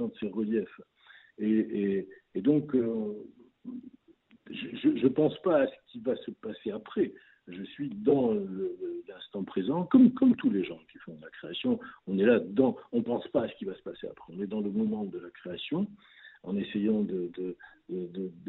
sentent 0.00 0.16
ces 0.18 0.28
reliefs. 0.28 0.80
Et, 1.38 2.06
donc, 2.36 2.74
euh, 2.74 3.14
je 4.50 4.88
ne 4.88 5.08
pense 5.08 5.40
pas 5.42 5.62
à 5.62 5.66
ce 5.66 5.92
qui 5.92 6.00
va 6.00 6.16
se 6.16 6.30
passer 6.30 6.70
après. 6.70 7.12
Je 7.48 7.62
suis 7.64 7.90
dans 7.90 8.34
l'instant 9.08 9.44
présent, 9.44 9.84
comme, 9.84 10.12
comme 10.12 10.36
tous 10.36 10.50
les 10.50 10.64
gens 10.64 10.78
qui 10.90 10.98
font 10.98 11.14
de 11.14 11.22
la 11.22 11.30
création. 11.30 11.80
On 12.06 12.18
est 12.18 12.24
là 12.24 12.38
dedans. 12.38 12.76
On 12.92 12.98
ne 12.98 13.02
pense 13.02 13.26
pas 13.28 13.44
à 13.44 13.48
ce 13.48 13.54
qui 13.56 13.64
va 13.64 13.74
se 13.74 13.82
passer 13.82 14.06
après. 14.06 14.32
On 14.36 14.40
est 14.40 14.46
dans 14.46 14.60
le 14.60 14.70
moment 14.70 15.04
de 15.04 15.18
la 15.18 15.30
création 15.30 15.86
en 16.42 16.56
essayant 16.56 17.02
de, 17.02 17.56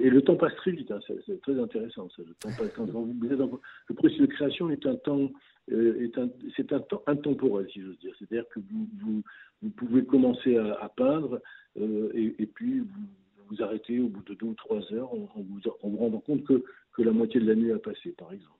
et 0.01 0.10
le 0.10 0.22
temps 0.22 0.36
passe 0.36 0.55
très 0.55 0.72
vite, 0.72 0.91
hein, 0.91 1.00
c'est 1.25 1.41
très 1.41 1.60
intéressant. 1.60 2.10
Ça. 2.10 2.24
Le 2.24 2.34
temps 2.36 2.50
passe, 2.58 2.72
quand 2.75 2.86
vous, 2.86 3.15
le 3.22 3.96
processus 3.96 4.22
de 4.22 4.25
création 4.27 4.70
est 4.70 4.86
un 4.86 4.96
temps, 4.96 5.31
euh, 5.72 6.10
c'est 6.55 6.74
un 6.74 6.79
temps 6.79 7.03
intemporel, 7.08 7.67
si 7.72 7.81
j'ose 7.81 8.00
dire. 8.00 8.13
C'est-à-dire 8.17 8.48
que 8.50 8.60
vous, 8.60 9.24
vous, 9.62 9.70
pouvez 9.70 10.03
commencer 10.05 10.58
à, 10.58 10.89
peindre 10.96 11.41
euh, 11.79 12.10
et, 12.13 12.46
puis 12.46 12.79
vous, 12.79 13.08
vous 13.50 13.63
arrêtez 13.63 14.00
au 14.00 14.08
bout 14.08 14.24
de 14.24 14.34
deux 14.34 14.48
ou 14.48 14.53
trois 14.55 14.81
heures 14.93 15.13
en, 15.13 15.29
vous, 15.36 15.60
en 15.81 15.89
vous 15.89 15.98
rendant 15.98 16.20
compte 16.20 16.43
que, 16.43 16.63
que 16.93 17.01
la 17.01 17.12
moitié 17.12 17.39
de 17.39 17.48
la 17.48 17.55
nuit 17.55 17.72
a 17.72 17.79
passé, 17.79 18.13
par 18.17 18.34
exemple. 18.34 18.58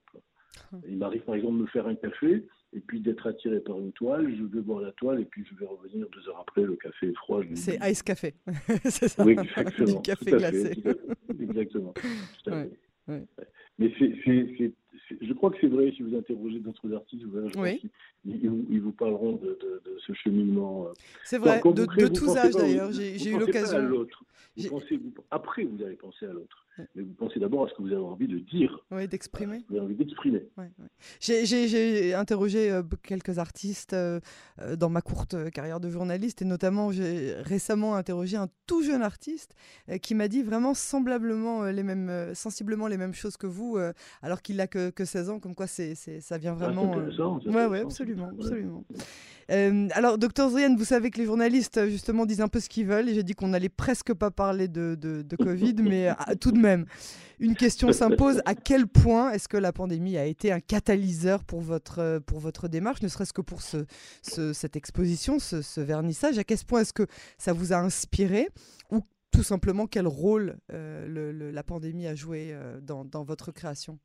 Il 0.88 0.96
m'arrive 0.96 1.22
par 1.22 1.34
exemple 1.34 1.56
de 1.56 1.62
me 1.62 1.66
faire 1.66 1.86
un 1.86 1.94
café 1.94 2.44
et 2.74 2.80
puis 2.80 3.00
d'être 3.00 3.26
attiré 3.26 3.60
par 3.60 3.78
une 3.78 3.92
toile, 3.92 4.34
je 4.36 4.44
vais 4.44 4.62
boire 4.62 4.80
la 4.80 4.92
toile 4.92 5.20
et 5.20 5.24
puis 5.24 5.44
je 5.44 5.54
vais 5.58 5.66
revenir 5.66 6.06
deux 6.10 6.28
heures 6.28 6.40
après, 6.40 6.62
le 6.62 6.76
café 6.76 7.08
est 7.08 7.16
froid. 7.16 7.40
C'est 7.54 7.78
ice 7.90 8.02
café, 8.02 8.34
c'est 8.84 9.08
ça 9.08 9.24
Oui, 9.24 9.36
exactement. 9.38 9.86
Du 9.86 10.02
café 10.02 10.30
glacé. 10.30 10.82
exactement. 11.40 11.94
Mais 13.78 13.92
je 15.20 15.32
crois 15.34 15.50
que 15.50 15.56
c'est 15.60 15.66
vrai, 15.66 15.92
si 15.96 16.02
vous 16.02 16.16
interrogez 16.16 16.60
d'autres 16.60 16.92
artistes, 16.94 17.24
vous 17.24 17.38
ils, 18.24 18.80
vous 18.80 18.92
parleront 18.92 19.36
de, 19.36 19.58
ce 20.06 20.12
cheminement. 20.14 20.86
Euh. 20.86 20.92
C'est 21.24 21.38
vrai, 21.38 21.60
de, 21.60 22.08
tous 22.08 22.36
âges 22.36 22.54
d'ailleurs, 22.54 22.92
j'ai 22.92 23.30
eu 23.30 23.38
l'occasion. 23.38 24.06
Après, 25.30 25.64
vous 25.64 25.82
allez 25.82 25.96
penser 25.96 26.26
à 26.26 26.32
l'autre 26.32 26.62
mais 26.94 27.02
vous 27.02 27.12
pensez 27.14 27.38
d'abord 27.38 27.66
à 27.66 27.68
ce 27.68 27.74
que 27.74 27.82
vous 27.82 27.92
avez 27.92 27.96
envie 27.96 28.28
de 28.28 28.38
dire. 28.38 28.84
Oui, 28.90 29.06
d'exprimer. 29.06 29.62
Vous 29.68 29.76
avez 29.76 29.84
envie 29.84 29.94
d'exprimer. 29.94 30.42
J'ai 31.20 32.14
interrogé 32.14 32.70
euh, 32.70 32.82
quelques 33.02 33.38
artistes 33.38 33.92
euh, 33.92 34.20
euh, 34.60 34.76
dans 34.76 34.88
ma 34.88 35.02
courte 35.02 35.50
carrière 35.50 35.80
de 35.80 35.90
journaliste 35.90 36.42
et 36.42 36.44
notamment 36.44 36.90
j'ai 36.90 37.34
récemment 37.34 37.94
interrogé 37.94 38.36
un 38.36 38.48
tout 38.66 38.82
jeune 38.82 39.02
artiste 39.02 39.54
qui 40.00 40.14
m'a 40.14 40.28
dit 40.28 40.42
vraiment 40.42 40.74
semblablement 40.74 41.64
les 41.64 41.82
mêmes, 41.82 42.34
sensiblement 42.34 42.86
les 42.88 42.96
mêmes 42.96 43.14
choses 43.14 43.36
que 43.36 43.46
vous, 43.46 43.78
alors 44.22 44.40
qu'il 44.42 44.56
n'a 44.56 44.66
que, 44.66 44.90
que, 44.90 45.04
16 45.04 45.30
ans, 45.30 45.40
comme 45.40 45.54
quoi 45.54 45.66
c'est 45.66 45.94
ça 45.94 46.38
vient 46.38 46.52
ah, 46.52 46.66
vraiment. 46.66 46.94
Oui, 46.94 47.52
ouais, 47.52 47.80
absolument, 47.80 48.28
absolument. 48.28 48.84
Euh, 49.50 49.88
alors, 49.92 50.18
docteur 50.18 50.50
Zrian, 50.50 50.74
vous 50.76 50.84
savez 50.84 51.10
que 51.10 51.18
les 51.18 51.26
journalistes, 51.26 51.78
euh, 51.78 51.88
justement, 51.88 52.26
disent 52.26 52.40
un 52.40 52.48
peu 52.48 52.60
ce 52.60 52.68
qu'ils 52.68 52.86
veulent. 52.86 53.08
Et 53.08 53.14
j'ai 53.14 53.22
dit 53.22 53.34
qu'on 53.34 53.48
n'allait 53.48 53.68
presque 53.68 54.12
pas 54.12 54.30
parler 54.30 54.68
de, 54.68 54.94
de, 54.94 55.36
Covid, 55.36 55.74
mais 55.82 56.08
euh, 56.08 56.14
tout 56.40 56.52
de 56.52 56.58
même, 56.58 56.86
une 57.40 57.54
question 57.54 57.92
s'impose. 57.92 58.40
À 58.44 58.54
quel 58.54 58.86
point 58.86 59.32
est-ce 59.32 59.48
que 59.48 59.56
la 59.56 59.72
pandémie 59.72 60.16
a 60.16 60.26
été 60.26 60.52
un 60.52 60.60
catalyseur 60.60 61.44
pour 61.44 61.60
votre, 61.60 62.20
pour 62.26 62.38
votre 62.38 62.68
démarche, 62.68 63.02
ne 63.02 63.08
serait-ce 63.08 63.32
que 63.32 63.42
pour 63.42 63.62
ce, 63.62 63.84
cette 64.22 64.76
exposition, 64.76 65.38
ce, 65.38 65.80
vernissage? 65.80 66.38
À 66.38 66.44
quel 66.44 66.58
point 66.58 66.80
est-ce 66.80 66.92
que 66.92 67.06
ça 67.38 67.52
vous 67.52 67.72
a 67.72 67.76
inspiré? 67.76 68.48
Ou 68.90 69.00
tout 69.30 69.42
simplement, 69.42 69.86
quel 69.86 70.06
rôle 70.06 70.56
la 70.68 71.62
pandémie 71.62 72.06
a 72.06 72.14
joué 72.14 72.56
dans, 72.82 73.04
dans 73.04 73.24
votre 73.24 73.50
création? 73.50 73.98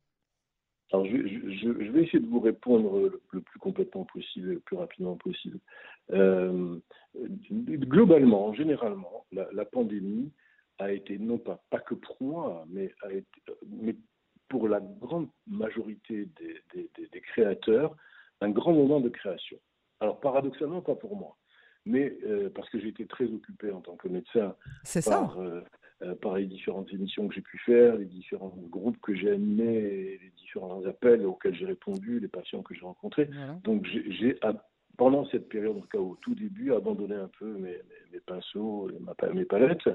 Alors, 0.92 1.04
je, 1.04 1.16
je, 1.16 1.84
je, 1.84 1.90
vais 1.90 2.04
essayer 2.04 2.20
de 2.20 2.28
vous 2.28 2.40
répondre 2.40 3.10
le, 3.32 3.40
plus 3.40 3.58
complètement 3.58 4.04
possible, 4.04 4.54
le 4.54 4.60
plus 4.60 4.76
rapidement 4.76 5.16
possible. 5.16 5.58
Euh, 6.12 6.78
globalement, 7.14 8.54
généralement, 8.54 9.26
la, 9.30 9.48
la, 9.52 9.64
pandémie 9.66 10.32
a 10.78 10.92
été, 10.92 11.18
non 11.18 11.36
pas, 11.36 11.62
pas 11.68 11.80
que 11.80 11.94
pour 11.94 12.16
moi, 12.20 12.64
mais, 12.70 12.94
a 13.02 13.12
été, 13.12 13.28
mais 13.66 13.96
pour 14.48 14.66
la 14.66 14.80
grande 14.80 15.28
majorité 15.46 16.26
des, 16.38 16.62
des, 16.74 16.90
des, 17.12 17.20
créateurs, 17.20 17.94
un 18.40 18.50
grand 18.50 18.72
moment 18.72 19.00
de 19.00 19.10
création. 19.10 19.58
Alors, 20.00 20.20
paradoxalement, 20.20 20.80
pas 20.80 20.94
pour 20.94 21.16
moi, 21.16 21.36
mais 21.84 22.16
euh, 22.24 22.48
parce 22.54 22.70
que 22.70 22.80
j'ai 22.80 22.88
été 22.88 23.06
très 23.06 23.26
occupé 23.26 23.70
en 23.72 23.82
tant 23.82 23.96
que 23.96 24.08
médecin 24.08 24.54
par, 25.04 25.38
euh, 25.38 25.60
euh, 26.02 26.14
par 26.14 26.36
les 26.36 26.46
différentes 26.46 26.92
émissions 26.92 27.26
que 27.28 27.34
j'ai 27.34 27.40
pu 27.40 27.58
faire, 27.58 27.96
les 27.96 28.04
différents 28.04 28.54
groupes 28.70 29.00
que 29.00 29.14
j'ai 29.14 29.30
animés, 29.30 30.18
les 30.22 30.32
différents 30.36 30.84
appels 30.86 31.24
auxquels 31.26 31.54
j'ai 31.54 31.66
répondu, 31.66 32.20
les 32.20 32.28
patients 32.28 32.62
que 32.62 32.74
j'ai 32.74 32.82
rencontrés. 32.82 33.28
Donc 33.64 33.84
j'ai 33.86 34.38
pendant 34.96 35.24
cette 35.26 35.48
période, 35.48 35.76
en 35.76 35.80
tout 35.80 35.88
cas 35.88 35.98
au 35.98 36.16
tout 36.20 36.34
début, 36.34 36.72
abandonné 36.72 37.14
un 37.14 37.30
peu 37.38 37.56
mes, 37.56 37.78
mes, 38.12 38.20
pinceaux, 38.20 38.90
mes, 38.90 39.32
mes 39.34 39.44
palettes. 39.44 39.88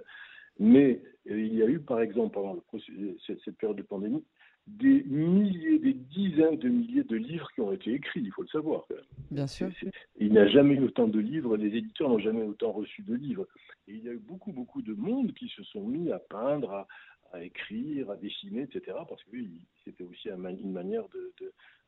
Mais 0.60 1.02
euh, 1.30 1.40
il 1.40 1.56
y 1.56 1.64
a 1.64 1.68
eu, 1.68 1.80
par 1.80 2.00
exemple, 2.02 2.34
pendant 2.34 2.54
le, 2.54 3.18
cette, 3.26 3.40
cette 3.44 3.58
période 3.58 3.78
de 3.78 3.84
pandémie, 3.84 4.24
des 4.68 5.04
milliers, 5.04 5.80
des 5.80 5.94
dizaines 5.94 6.58
de 6.58 6.70
milliers 6.70 7.04
de 7.04 7.18
livres 7.18 7.50
qui 7.54 7.62
ont 7.62 7.74
été 7.74 7.94
écrits, 7.94 8.22
il 8.22 8.32
faut 8.32 8.44
le 8.44 8.48
savoir. 8.48 8.86
Bien 9.30 9.48
sûr. 9.48 9.70
il 10.18 10.32
n'y 10.32 10.38
a 10.38 10.48
jamais 10.48 10.76
eu 10.76 10.84
autant 10.84 11.08
de 11.08 11.20
livres, 11.20 11.58
les 11.58 11.76
éditeurs 11.76 12.10
n'ont 12.10 12.20
jamais 12.20 12.44
autant 12.44 12.72
reçu 12.72 13.02
de 13.02 13.16
livres. 13.16 13.48
Et 13.88 13.94
il 13.94 14.04
y 14.04 14.10
a 14.10 14.14
eu 14.14 14.20
beaucoup, 14.20 14.54
beaucoup 14.54 14.82
de 14.82 14.94
monde 14.94 15.34
qui 15.34 15.50
se 15.50 15.64
sont 15.64 15.86
mis 15.86 16.12
à 16.12 16.20
peindre, 16.20 16.88
à, 17.34 17.44
écrire, 17.44 18.10
à 18.12 18.16
dessiner, 18.16 18.62
etc. 18.62 18.98
Parce 19.10 19.24
que 19.24 19.38
c'était 19.84 20.04
aussi 20.04 20.30
une 20.30 20.72
manière 20.72 21.10
de, 21.10 21.34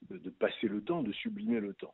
de, 0.10 0.18
de, 0.18 0.30
passer 0.32 0.68
le 0.68 0.82
temps, 0.82 1.02
de 1.02 1.14
sublimer 1.14 1.62
le 1.62 1.74
temps. 1.76 1.94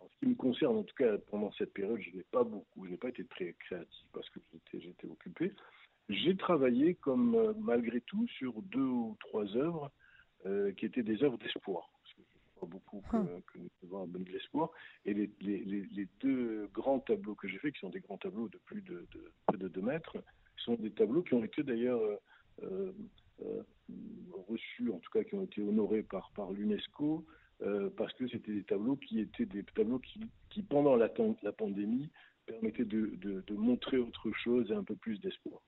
En 0.00 0.08
ce 0.08 0.18
qui 0.20 0.26
me 0.26 0.34
concerne, 0.34 0.78
en 0.78 0.82
tout 0.82 0.94
cas, 0.94 1.18
pendant 1.30 1.52
cette 1.52 1.74
période, 1.74 2.00
je 2.00 2.16
n'ai 2.16 2.24
pas 2.30 2.42
beaucoup, 2.42 2.86
je 2.86 2.92
n'ai 2.92 2.96
pas 2.96 3.10
été 3.10 3.24
très 3.26 3.54
créatif 3.58 4.06
parce 4.14 4.28
que 4.30 4.40
j'étais 4.72 5.06
occupé. 5.08 5.52
J'ai 6.08 6.36
travaillé 6.36 6.94
comme, 6.94 7.34
euh, 7.34 7.52
malgré 7.58 8.00
tout, 8.00 8.26
sur 8.28 8.60
deux 8.62 8.80
ou 8.80 9.16
trois 9.20 9.56
œuvres 9.56 9.90
euh, 10.44 10.72
qui 10.72 10.86
étaient 10.86 11.04
des 11.04 11.22
œuvres 11.22 11.38
d'espoir. 11.38 11.88
Beaucoup 12.66 13.00
que, 13.10 13.16
ah. 13.16 13.26
que 13.52 13.58
nous 13.58 13.70
devons 13.82 14.02
un 14.02 14.06
de 14.06 14.30
l'espoir. 14.30 14.70
Et 15.04 15.14
les, 15.14 15.30
les, 15.40 15.64
les, 15.64 16.08
deux 16.20 16.68
grands 16.72 17.00
tableaux 17.00 17.34
que 17.34 17.48
j'ai 17.48 17.58
faits, 17.58 17.74
qui 17.74 17.80
sont 17.80 17.90
des 17.90 18.00
grands 18.00 18.18
tableaux 18.18 18.48
de 18.48 18.58
plus 18.58 18.82
de, 18.82 19.06
de, 19.12 19.56
de 19.56 19.68
2 19.68 19.80
mètres, 19.80 20.16
sont 20.58 20.74
des 20.74 20.92
tableaux 20.92 21.22
qui 21.22 21.34
ont 21.34 21.42
été 21.42 21.64
d'ailleurs 21.64 22.00
euh, 22.62 22.92
euh, 23.44 23.62
reçus, 24.48 24.90
en 24.90 24.98
tout 24.98 25.10
cas 25.10 25.24
qui 25.24 25.34
ont 25.34 25.42
été 25.42 25.60
honorés 25.60 26.04
par, 26.04 26.30
par 26.36 26.52
l'UNESCO, 26.52 27.24
parce 27.96 28.12
que 28.14 28.26
c'était 28.28 28.54
des 28.54 28.64
tableaux 28.64 28.96
qui 28.96 29.20
étaient 29.20 29.46
des 29.46 29.62
tableaux 29.62 30.00
qui, 30.00 30.20
qui 30.50 30.62
pendant 30.62 30.96
la, 30.96 31.08
la 31.42 31.52
pandémie, 31.52 32.10
permettaient 32.46 32.84
de, 32.84 33.12
de, 33.16 33.42
de, 33.46 33.54
montrer 33.54 33.98
autre 33.98 34.32
chose 34.32 34.70
et 34.70 34.74
un 34.74 34.82
peu 34.82 34.96
plus 34.96 35.20
d'espoir. 35.20 35.60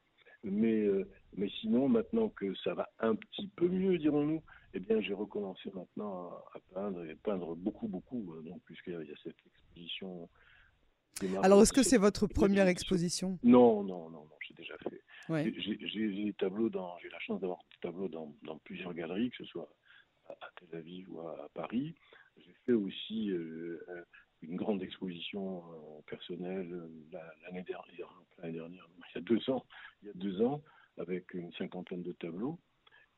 Mais, 0.42 0.88
mais 1.36 1.48
sinon, 1.60 1.88
maintenant 1.88 2.28
que 2.28 2.54
ça 2.56 2.74
va 2.74 2.88
un 2.98 3.14
petit 3.14 3.48
peu 3.56 3.68
mieux, 3.68 3.98
dirons-nous, 3.98 4.42
eh 4.74 4.80
bien, 4.80 5.00
j'ai 5.00 5.14
recommencé 5.14 5.70
maintenant 5.72 6.30
à, 6.52 6.58
peindre 6.72 7.04
et 7.04 7.14
peindre 7.14 7.54
beaucoup, 7.54 7.88
beaucoup, 7.88 8.42
donc 8.42 8.60
puisqu'il 8.64 8.92
y 8.92 9.12
a 9.12 9.16
cette 9.22 9.36
exposition. 9.46 10.28
Alors, 11.42 11.62
est-ce 11.62 11.72
que 11.72 11.84
c'est 11.84 11.98
votre 11.98 12.26
première 12.26 12.66
exposition? 12.66 13.38
Non, 13.44 13.84
non, 13.84 14.10
non, 14.10 14.24
non, 14.24 14.36
j'ai 14.46 14.54
déjà 14.54 14.76
fait. 14.78 15.00
J'ai 15.28 16.24
des 16.24 16.34
tableaux 16.34 16.68
dans, 16.68 16.98
j'ai 16.98 17.08
la 17.08 17.20
chance 17.20 17.40
d'avoir 17.40 17.60
des 17.70 17.78
tableaux 17.80 18.08
dans, 18.08 18.34
dans, 18.42 18.58
plusieurs 18.58 18.92
galeries, 18.94 19.30
que 19.30 19.36
ce 19.38 19.44
soit 19.44 19.72
à, 20.28 20.34
Tel 20.58 20.80
Aviv 20.80 21.06
ou 21.12 21.20
à, 21.20 21.48
Paris. 21.54 21.94
J'ai 22.36 22.54
fait 22.66 22.72
aussi 22.72 23.30
euh, 23.30 23.78
une 24.42 24.56
grande 24.56 24.82
exposition 24.82 25.58
euh, 25.58 26.02
personnelle 26.06 26.72
euh, 26.72 27.18
l'année 27.44 27.62
dernière, 27.62 28.08
l'année 28.38 28.54
dernière, 28.54 28.88
il 28.98 29.14
y 29.14 29.18
a 29.18 29.20
deux 29.20 29.50
ans, 29.50 29.64
il 30.02 30.08
y 30.08 30.10
a 30.10 30.14
deux 30.14 30.42
ans, 30.42 30.62
avec 30.98 31.32
une 31.34 31.52
cinquantaine 31.52 32.02
de 32.02 32.12
tableaux. 32.12 32.58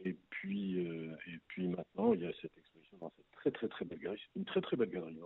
Et 0.04 0.16
puis, 0.30 0.78
et 0.78 1.38
puis 1.48 1.68
maintenant, 1.68 2.12
il 2.12 2.20
y 2.20 2.26
a 2.26 2.32
cette 2.40 2.56
exposition 2.58 2.98
dans 2.98 3.10
cette 3.16 3.30
très 3.32 3.50
très 3.50 3.68
très 3.68 3.84
belle 3.84 3.98
galerie. 3.98 4.20
C'est 4.32 4.38
une 4.38 4.44
très 4.44 4.60
très 4.60 4.76
belle 4.76 4.90
galerie. 4.90 5.18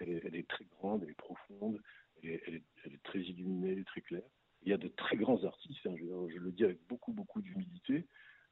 elle, 0.00 0.08
est, 0.10 0.22
elle, 0.24 0.36
est, 0.36 0.48
très 0.48 0.64
grande, 0.66 1.02
elle 1.02 1.10
est 1.10 1.14
profonde, 1.14 1.80
elle 2.22 2.30
est, 2.30 2.42
elle 2.46 2.54
est, 2.56 2.62
elle 2.84 2.94
est 2.94 3.02
très 3.02 3.20
illuminée, 3.20 3.82
très 3.84 4.02
claire 4.02 4.22
il 4.64 4.70
y 4.70 4.72
a 4.72 4.78
de 4.78 4.88
très 4.88 5.16
grands 5.16 5.42
artistes, 5.44 5.86
hein, 5.86 5.94
je, 5.96 6.38
le 6.38 6.52
dis 6.52 6.64
avec 6.64 6.78
beaucoup, 6.88 7.12
beaucoup 7.12 7.42
d'humilité. 7.42 8.06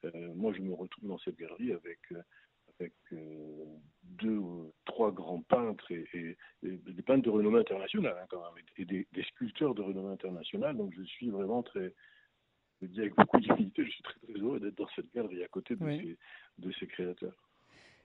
Euh, 0.04 0.34
moi, 0.34 0.52
je 0.52 0.60
me 0.60 0.74
retrouve 0.74 1.08
dans 1.08 1.18
cette 1.18 1.36
galerie 1.36 1.72
avec, 1.72 2.00
euh, 2.12 2.22
avec 2.78 2.92
euh, 3.12 3.64
deux 4.04 4.40
trois 4.84 5.10
grands 5.10 5.42
peintres 5.42 5.90
et, 5.90 6.36
des 6.62 7.02
peintres 7.02 7.22
de 7.22 7.30
renommée 7.30 7.60
internationale, 7.60 8.16
hein, 8.20 8.26
quand 8.28 8.42
même, 8.42 8.64
et 8.76 8.84
des, 8.84 9.06
sculpteurs 9.28 9.74
de 9.74 9.82
renommée 9.82 10.12
internationale. 10.12 10.76
Donc, 10.76 10.92
je 10.94 11.02
suis 11.02 11.30
vraiment 11.30 11.62
très, 11.62 11.94
le 12.82 12.88
dis 12.88 13.00
avec 13.00 13.14
beaucoup 13.16 13.40
d'humilité, 13.40 13.84
je 13.84 13.90
suis 13.90 14.02
très, 14.02 14.18
très 14.20 14.40
heureux 14.40 14.60
d'être 14.60 14.76
dans 14.76 14.88
cette 14.94 15.12
galerie 15.14 15.42
à 15.42 15.48
côté 15.48 15.76
de, 15.76 15.86
ces, 15.86 16.18
de 16.58 16.72
ces 16.78 16.86
créateurs. 16.86 17.36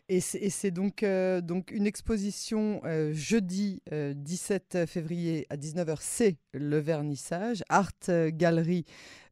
Et 0.10 0.22
c'est 0.22 0.72
donc, 0.72 1.04
euh, 1.04 1.42
donc 1.42 1.70
une 1.70 1.86
exposition 1.86 2.80
euh, 2.86 3.12
jeudi 3.12 3.82
17 3.92 4.76
euh, 4.76 4.86
février 4.86 5.46
à 5.50 5.58
19h, 5.58 5.98
c'est 6.00 6.38
le 6.54 6.78
vernissage, 6.78 7.62
Art 7.68 7.92
Gallery 8.08 8.86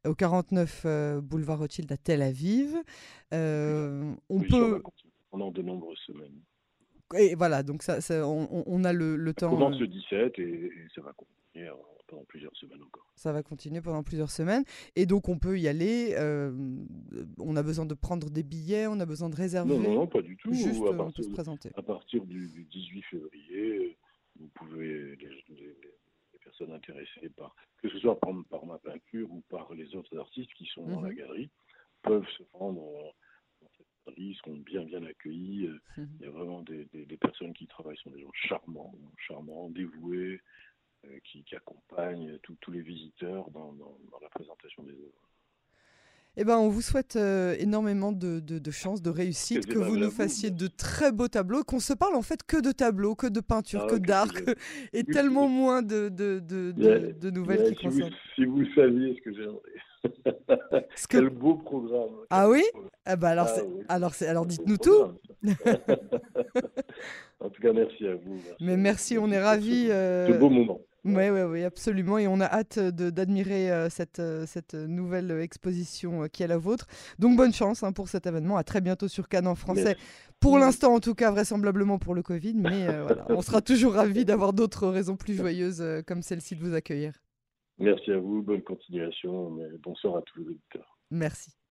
au 0.06 0.14
49 0.14 1.22
boulevard 1.22 1.60
Rothschild 1.60 1.90
à 1.90 1.96
Tel 1.96 2.20
Aviv. 2.20 2.76
on 3.32 4.40
peut... 4.50 4.82
pendant 5.30 5.50
de 5.50 5.62
nombreuses 5.62 5.98
semaines. 6.06 6.42
Et 7.16 7.36
voilà, 7.36 7.62
donc 7.62 7.82
ça, 7.82 7.98
on, 8.26 8.84
a 8.84 8.92
le, 8.92 9.16
le 9.16 9.32
temps. 9.32 9.52
On 9.54 9.56
commence 9.56 9.80
le 9.80 9.86
17 9.86 10.38
et, 10.40 10.42
et 10.42 10.72
ça 10.94 11.00
va 11.00 11.12
continuer 11.14 11.70
pendant 12.06 12.24
plusieurs 12.24 12.54
semaines 12.56 12.82
encore. 12.82 13.06
Ça 13.14 13.32
va 13.32 13.42
continuer 13.42 13.80
pendant 13.80 14.02
plusieurs 14.02 14.30
semaines. 14.30 14.64
Et 14.94 15.06
donc, 15.06 15.28
on 15.28 15.38
peut 15.38 15.58
y 15.58 15.68
aller. 15.68 16.14
Euh, 16.16 16.52
on 17.38 17.56
a 17.56 17.62
besoin 17.62 17.86
de 17.86 17.94
prendre 17.94 18.30
des 18.30 18.42
billets, 18.42 18.86
on 18.86 19.00
a 19.00 19.06
besoin 19.06 19.28
de 19.28 19.36
réserver. 19.36 19.78
Non, 19.78 19.94
non, 19.94 20.06
pas 20.06 20.22
du 20.22 20.36
tout. 20.36 20.52
Juste, 20.52 20.82
à 20.82 20.88
euh, 20.88 20.96
partir, 20.96 21.24
se 21.24 21.30
présenter. 21.30 21.70
À 21.76 21.82
partir 21.82 22.24
du, 22.24 22.66
18 22.70 23.02
février, 23.02 23.96
vous 24.38 24.48
pouvez, 24.54 25.16
les, 25.16 25.76
personnes 26.42 26.72
intéressées 26.72 27.28
par, 27.36 27.54
que 27.82 27.88
ce 27.88 27.98
soit 27.98 28.18
par, 28.20 28.64
ma 28.66 28.78
peinture 28.78 29.30
ou 29.30 29.42
par 29.48 29.72
les 29.74 29.94
autres 29.96 30.16
artistes 30.16 30.52
qui 30.54 30.66
sont 30.66 30.86
dans 30.86 31.00
la 31.00 31.10
mhm. 31.10 31.16
galerie, 31.16 31.50
peuvent 32.02 32.28
se 32.38 32.44
rendre 32.52 32.82
dans 33.60 33.68
cette 33.76 33.86
galerie, 34.06 34.34
seront 34.36 34.56
bien, 34.58 34.84
bien 34.84 35.02
accueillis. 35.02 35.68
Mhm. 35.96 36.08
Il 36.20 36.26
y 36.26 36.28
a 36.28 36.30
vraiment 36.30 36.62
des, 36.62 36.86
des 36.92 37.16
personnes 37.16 37.52
qui 37.52 37.66
travaillent, 37.66 37.98
sont 37.98 38.10
des 38.10 38.20
gens 38.20 38.30
charmants, 38.32 38.94
charmants, 39.18 39.70
dévoués. 39.70 40.40
Euh, 41.08 41.18
qui, 41.24 41.44
accompagne 41.54 42.38
tous 42.60 42.70
les 42.70 42.80
visiteurs 42.80 43.50
dans, 43.50 43.74
la 44.20 44.28
présentation 44.28 44.82
des 44.82 44.92
œuvres. 44.92 45.28
Eh 46.36 46.44
ben, 46.44 46.58
on 46.58 46.68
vous 46.68 46.82
souhaite 46.82 47.16
euh, 47.16 47.54
énormément 47.58 48.12
de, 48.12 48.40
de, 48.40 48.70
chance, 48.70 49.00
de 49.00 49.10
réussite, 49.10 49.66
que 49.66 49.78
vous 49.78 49.96
nous 49.96 50.10
fassiez 50.10 50.50
de 50.50 50.66
très 50.66 51.12
beaux 51.12 51.28
tableaux, 51.28 51.62
qu'on 51.62 51.80
se 51.80 51.92
parle 51.94 52.14
en 52.14 52.22
fait 52.22 52.42
que 52.42 52.60
de 52.60 52.72
tableaux, 52.72 53.14
que 53.14 53.26
de 53.26 53.40
peinture, 53.40 53.84
ah, 53.84 53.90
que 53.90 53.96
d'art, 53.96 54.28
et 54.92 55.04
tellement 55.04 55.48
moins 55.48 55.82
de, 55.82 56.08
de, 56.08 57.30
nouvelles 57.30 57.74
qui 57.74 57.84
concernent. 57.84 58.14
si 58.34 58.44
vous 58.44 58.64
saviez 58.74 59.16
ce 59.16 59.20
que 59.22 59.34
j'ai 59.34 59.46
Quel 61.08 61.30
beau 61.30 61.54
programme. 61.54 62.16
Ah 62.30 62.48
oui 62.48 62.62
eh 63.08 63.16
ben 63.16 63.28
alors, 63.28 63.48
ah 63.48 63.94
alors, 63.94 64.12
alors 64.20 64.46
dites-nous 64.46 64.78
tout. 64.78 65.12
en 67.40 67.50
tout 67.50 67.62
cas, 67.62 67.72
merci 67.72 68.06
à 68.06 68.14
vous. 68.16 68.40
Mais 68.60 68.76
merci, 68.76 69.16
on 69.16 69.30
est 69.30 69.40
ravis. 69.40 69.88
Euh... 69.90 70.28
De 70.28 70.38
beaux 70.38 70.50
moments. 70.50 70.80
Oui, 71.06 71.30
oui, 71.30 71.42
oui, 71.42 71.64
absolument. 71.64 72.18
Et 72.18 72.26
on 72.26 72.40
a 72.40 72.46
hâte 72.46 72.78
d'admirer 72.78 73.70
euh, 73.70 73.88
cette, 73.88 74.18
euh, 74.18 74.44
cette 74.46 74.74
nouvelle 74.74 75.30
exposition 75.30 76.24
euh, 76.24 76.26
qui 76.26 76.42
est 76.42 76.48
la 76.48 76.58
vôtre. 76.58 76.86
Donc 77.18 77.36
bonne 77.36 77.52
chance 77.52 77.82
hein, 77.82 77.92
pour 77.92 78.08
cet 78.08 78.26
événement. 78.26 78.56
À 78.56 78.64
très 78.64 78.80
bientôt 78.80 79.06
sur 79.06 79.28
Cannes 79.28 79.46
en 79.46 79.54
français. 79.54 79.96
Pour 80.40 80.58
l'instant, 80.58 80.94
en 80.94 81.00
tout 81.00 81.14
cas, 81.14 81.30
vraisemblablement 81.30 81.98
pour 81.98 82.14
le 82.14 82.22
Covid. 82.22 82.54
Mais 82.54 82.86
voilà, 83.02 83.24
on 83.28 83.40
sera 83.40 83.60
toujours 83.62 83.94
ravis 83.94 84.24
d'avoir 84.24 84.52
d'autres 84.52 84.88
raisons 84.88 85.16
plus 85.16 85.34
joyeuses 85.34 85.82
comme 86.06 86.22
celle-ci 86.22 86.56
de 86.56 86.60
vous 86.60 86.74
accueillir. 86.74 87.12
Merci 87.78 88.10
à 88.10 88.18
vous. 88.18 88.42
Bonne 88.42 88.62
continuation. 88.62 89.56
Bonsoir 89.82 90.16
à 90.16 90.22
tous 90.22 90.40
les 90.40 90.48
auditeurs. 90.48 90.98
Merci. 91.10 91.56